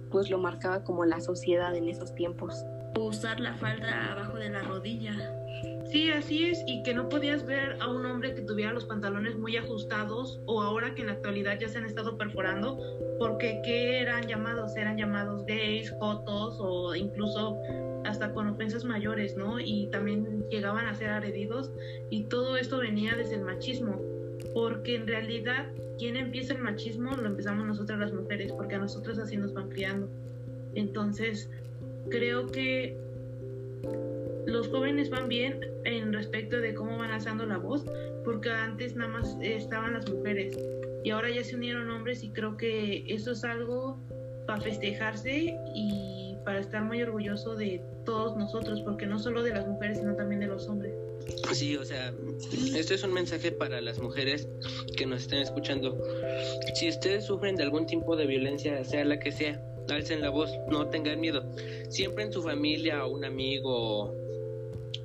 pues 0.10 0.30
lo 0.30 0.38
marcaba 0.38 0.84
como 0.84 1.06
la 1.06 1.20
sociedad 1.20 1.76
en 1.76 1.90
esos 1.90 2.14
tiempos. 2.16 2.54
Usar 2.98 3.40
la 3.40 3.56
falda 3.56 4.12
abajo 4.12 4.38
de 4.38 4.50
la 4.50 4.62
rodilla 4.64 5.41
Sí, 5.92 6.10
así 6.10 6.46
es, 6.46 6.64
y 6.68 6.84
que 6.84 6.94
no 6.94 7.10
podías 7.10 7.46
ver 7.46 7.76
a 7.82 7.90
un 7.90 8.06
hombre 8.06 8.34
que 8.34 8.42
tuviera 8.42 8.72
los 8.72 8.86
pantalones 8.86 9.38
muy 9.38 9.58
ajustados 9.58 10.40
o 10.46 10.62
ahora 10.62 10.96
que 10.96 11.02
en 11.02 11.08
la 11.08 11.14
actualidad 11.14 11.60
ya 11.60 11.68
se 11.68 11.80
han 11.80 11.86
estado 11.86 12.18
perforando, 12.18 12.80
porque 13.20 13.62
¿qué 13.66 14.00
eran 14.00 14.26
llamados? 14.26 14.78
Eran 14.78 14.98
llamados 14.98 15.46
gays, 15.46 15.92
jotos 16.00 16.56
o 16.62 16.96
incluso 16.96 17.58
hasta 18.06 18.32
con 18.34 18.48
ofensas 18.48 18.86
mayores, 18.86 19.36
¿no? 19.36 19.60
Y 19.60 19.88
también 19.92 20.46
llegaban 20.50 20.86
a 20.86 20.96
ser 20.96 21.10
agredidos 21.10 21.70
y 22.10 22.24
todo 22.24 22.56
esto 22.56 22.78
venía 22.78 23.16
desde 23.18 23.36
el 23.36 23.42
machismo, 23.42 24.02
porque 24.54 24.96
en 24.96 25.08
realidad 25.08 25.68
quien 26.00 26.16
empieza 26.16 26.54
el 26.54 26.60
machismo 26.60 27.12
lo 27.18 27.28
empezamos 27.28 27.68
nosotras 27.68 28.00
las 28.00 28.14
mujeres, 28.14 28.54
porque 28.54 28.76
a 28.76 28.80
nosotros 28.80 29.20
así 29.20 29.36
nos 29.36 29.54
van 29.54 29.68
criando. 29.68 30.08
Entonces, 30.74 31.50
creo 32.10 32.48
que 32.48 32.98
los 34.46 34.68
jóvenes 34.70 35.10
van 35.10 35.28
bien 35.28 35.60
en 35.86 36.14
respecto 36.14 36.60
de 36.60 36.74
cómo 36.74 36.98
van 36.98 37.12
alzando 37.12 37.46
la 37.46 37.58
voz, 37.58 37.86
porque 38.24 38.50
antes 38.50 38.96
nada 38.96 39.12
más 39.12 39.38
estaban 39.42 39.94
las 39.94 40.10
mujeres 40.10 40.58
y 41.04 41.10
ahora 41.10 41.30
ya 41.30 41.44
se 41.44 41.56
unieron 41.56 41.90
hombres 41.90 42.24
y 42.24 42.30
creo 42.32 42.58
que 42.58 43.04
eso 43.08 43.32
es 43.32 43.44
algo 43.44 44.00
para 44.46 44.62
festejarse 44.62 45.56
y 45.76 46.36
para 46.44 46.60
estar 46.60 46.84
muy 46.84 47.02
orgulloso 47.02 47.56
de 47.56 47.82
todos 48.06 48.36
nosotros, 48.36 48.82
porque 48.82 49.06
no 49.06 49.20
solo 49.20 49.44
de 49.44 49.52
las 49.52 49.68
mujeres, 49.68 50.00
sino 50.00 50.16
también 50.16 50.42
de 50.42 50.48
los 50.48 50.68
hombres. 50.68 50.94
Sí, 51.54 51.76
o 51.78 51.86
sea, 51.86 52.14
esto 52.76 52.94
es 52.96 53.04
un 53.04 53.14
mensaje 53.14 53.52
para 53.52 53.80
las 53.80 54.00
mujeres 54.00 54.48
que 54.98 55.06
nos 55.06 55.22
estén 55.22 55.40
escuchando. 55.40 55.98
Si 56.76 56.90
ustedes 56.90 57.26
sufren 57.26 57.56
de 57.56 57.64
algún 57.64 57.86
tipo 57.86 58.16
de 58.16 58.26
violencia, 58.26 58.84
sea 58.84 59.06
la 59.06 59.20
que 59.20 59.32
sea, 59.32 59.62
alcen 59.90 60.22
la 60.22 60.30
voz, 60.30 60.52
no 60.70 60.88
tengan 60.88 61.20
miedo. 61.20 61.44
Siempre 61.90 62.24
en 62.24 62.32
su 62.32 62.42
familia 62.42 63.06
un 63.06 63.24
amigo 63.24 64.16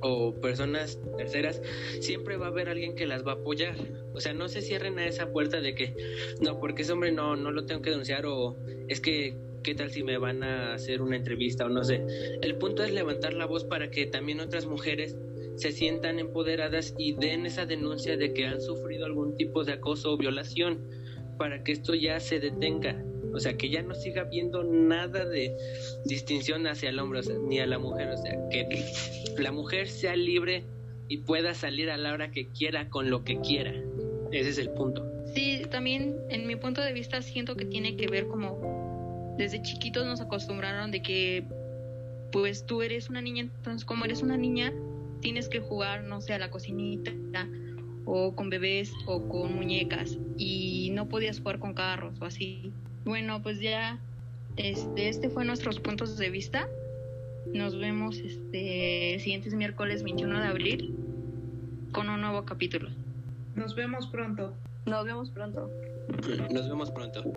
o 0.01 0.33
personas 0.39 0.99
terceras, 1.17 1.61
siempre 1.99 2.37
va 2.37 2.47
a 2.47 2.49
haber 2.49 2.69
alguien 2.69 2.95
que 2.95 3.07
las 3.07 3.25
va 3.25 3.33
a 3.33 3.35
apoyar. 3.35 3.75
O 4.13 4.19
sea, 4.19 4.33
no 4.33 4.47
se 4.47 4.61
cierren 4.61 4.99
a 4.99 5.07
esa 5.07 5.31
puerta 5.31 5.61
de 5.61 5.75
que, 5.75 5.95
no, 6.41 6.59
porque 6.59 6.83
ese 6.83 6.93
hombre 6.93 7.11
no, 7.11 7.35
no 7.35 7.51
lo 7.51 7.65
tengo 7.65 7.81
que 7.81 7.89
denunciar 7.89 8.25
o 8.25 8.57
es 8.87 9.01
que, 9.01 9.37
¿qué 9.63 9.75
tal 9.75 9.91
si 9.91 10.03
me 10.03 10.17
van 10.17 10.43
a 10.43 10.73
hacer 10.73 11.01
una 11.01 11.15
entrevista 11.15 11.65
o 11.65 11.69
no 11.69 11.83
sé? 11.83 12.05
El 12.41 12.55
punto 12.55 12.83
es 12.83 12.91
levantar 12.91 13.33
la 13.33 13.45
voz 13.45 13.65
para 13.65 13.89
que 13.89 14.05
también 14.05 14.39
otras 14.39 14.65
mujeres 14.65 15.17
se 15.55 15.71
sientan 15.71 16.19
empoderadas 16.19 16.93
y 16.97 17.13
den 17.13 17.45
esa 17.45 17.65
denuncia 17.65 18.15
de 18.15 18.33
que 18.33 18.45
han 18.45 18.61
sufrido 18.61 19.05
algún 19.05 19.35
tipo 19.35 19.63
de 19.63 19.73
acoso 19.73 20.13
o 20.13 20.17
violación 20.17 20.87
para 21.37 21.63
que 21.63 21.71
esto 21.71 21.95
ya 21.95 22.19
se 22.19 22.39
detenga. 22.39 23.03
O 23.37 23.39
sea, 23.39 23.55
que 23.55 23.69
ya 23.69 23.81
no 23.81 23.95
siga 23.95 24.23
habiendo 24.23 24.63
nada 24.63 25.23
de 25.25 25.55
distinción 26.05 26.67
hacia 26.67 26.89
el 26.89 26.99
hombre 26.99 27.21
ni 27.47 27.59
a 27.59 27.67
la 27.67 27.77
mujer. 27.77 28.09
O 28.09 28.17
sea, 28.17 28.33
que 28.49 28.67
la 29.37 29.51
mujer 29.51 29.87
sea 29.87 30.15
libre 30.15 30.63
y 31.07 31.17
pueda 31.19 31.53
salir 31.53 31.89
a 31.89 31.97
la 31.97 32.13
hora 32.13 32.31
que 32.31 32.47
quiera 32.47 32.89
con 32.89 33.09
lo 33.09 33.23
que 33.23 33.39
quiera. 33.41 33.73
Ese 34.31 34.49
es 34.49 34.57
el 34.57 34.71
punto. 34.71 35.05
Sí, 35.33 35.61
también 35.69 36.15
en 36.29 36.47
mi 36.47 36.55
punto 36.55 36.81
de 36.81 36.93
vista 36.93 37.21
siento 37.21 37.55
que 37.55 37.65
tiene 37.65 37.95
que 37.95 38.07
ver 38.07 38.27
como 38.27 39.35
desde 39.37 39.61
chiquitos 39.61 40.05
nos 40.05 40.19
acostumbraron 40.19 40.89
de 40.89 41.01
que 41.01 41.45
pues 42.31 42.65
tú 42.65 42.81
eres 42.81 43.09
una 43.09 43.21
niña, 43.21 43.43
entonces 43.43 43.85
como 43.85 44.03
eres 44.05 44.21
una 44.21 44.35
niña 44.35 44.73
tienes 45.21 45.47
que 45.47 45.59
jugar, 45.59 46.03
no 46.03 46.21
sé, 46.21 46.33
a 46.33 46.39
la 46.39 46.49
cocinita 46.49 47.13
o 48.05 48.33
con 48.35 48.49
bebés 48.49 48.91
o 49.05 49.27
con 49.27 49.55
muñecas 49.55 50.17
y 50.37 50.89
no 50.93 51.07
podías 51.07 51.39
jugar 51.39 51.59
con 51.59 51.73
carros 51.73 52.19
o 52.21 52.25
así. 52.25 52.71
Bueno, 53.05 53.41
pues 53.41 53.59
ya 53.59 53.99
este, 54.57 55.09
este 55.09 55.29
fue 55.29 55.45
nuestros 55.45 55.79
puntos 55.79 56.17
de 56.17 56.29
vista. 56.29 56.67
Nos 57.53 57.77
vemos 57.77 58.17
este 58.17 59.13
el 59.13 59.21
siguiente 59.21 59.55
miércoles 59.55 60.03
21 60.03 60.39
de 60.39 60.47
abril 60.47 60.95
con 61.91 62.09
un 62.09 62.21
nuevo 62.21 62.43
capítulo. 62.43 62.89
Nos 63.55 63.75
vemos 63.75 64.07
pronto. 64.07 64.53
Nos 64.85 65.05
vemos 65.05 65.29
pronto. 65.29 65.71
Nos 66.51 66.69
vemos 66.69 66.91
pronto. 66.91 67.33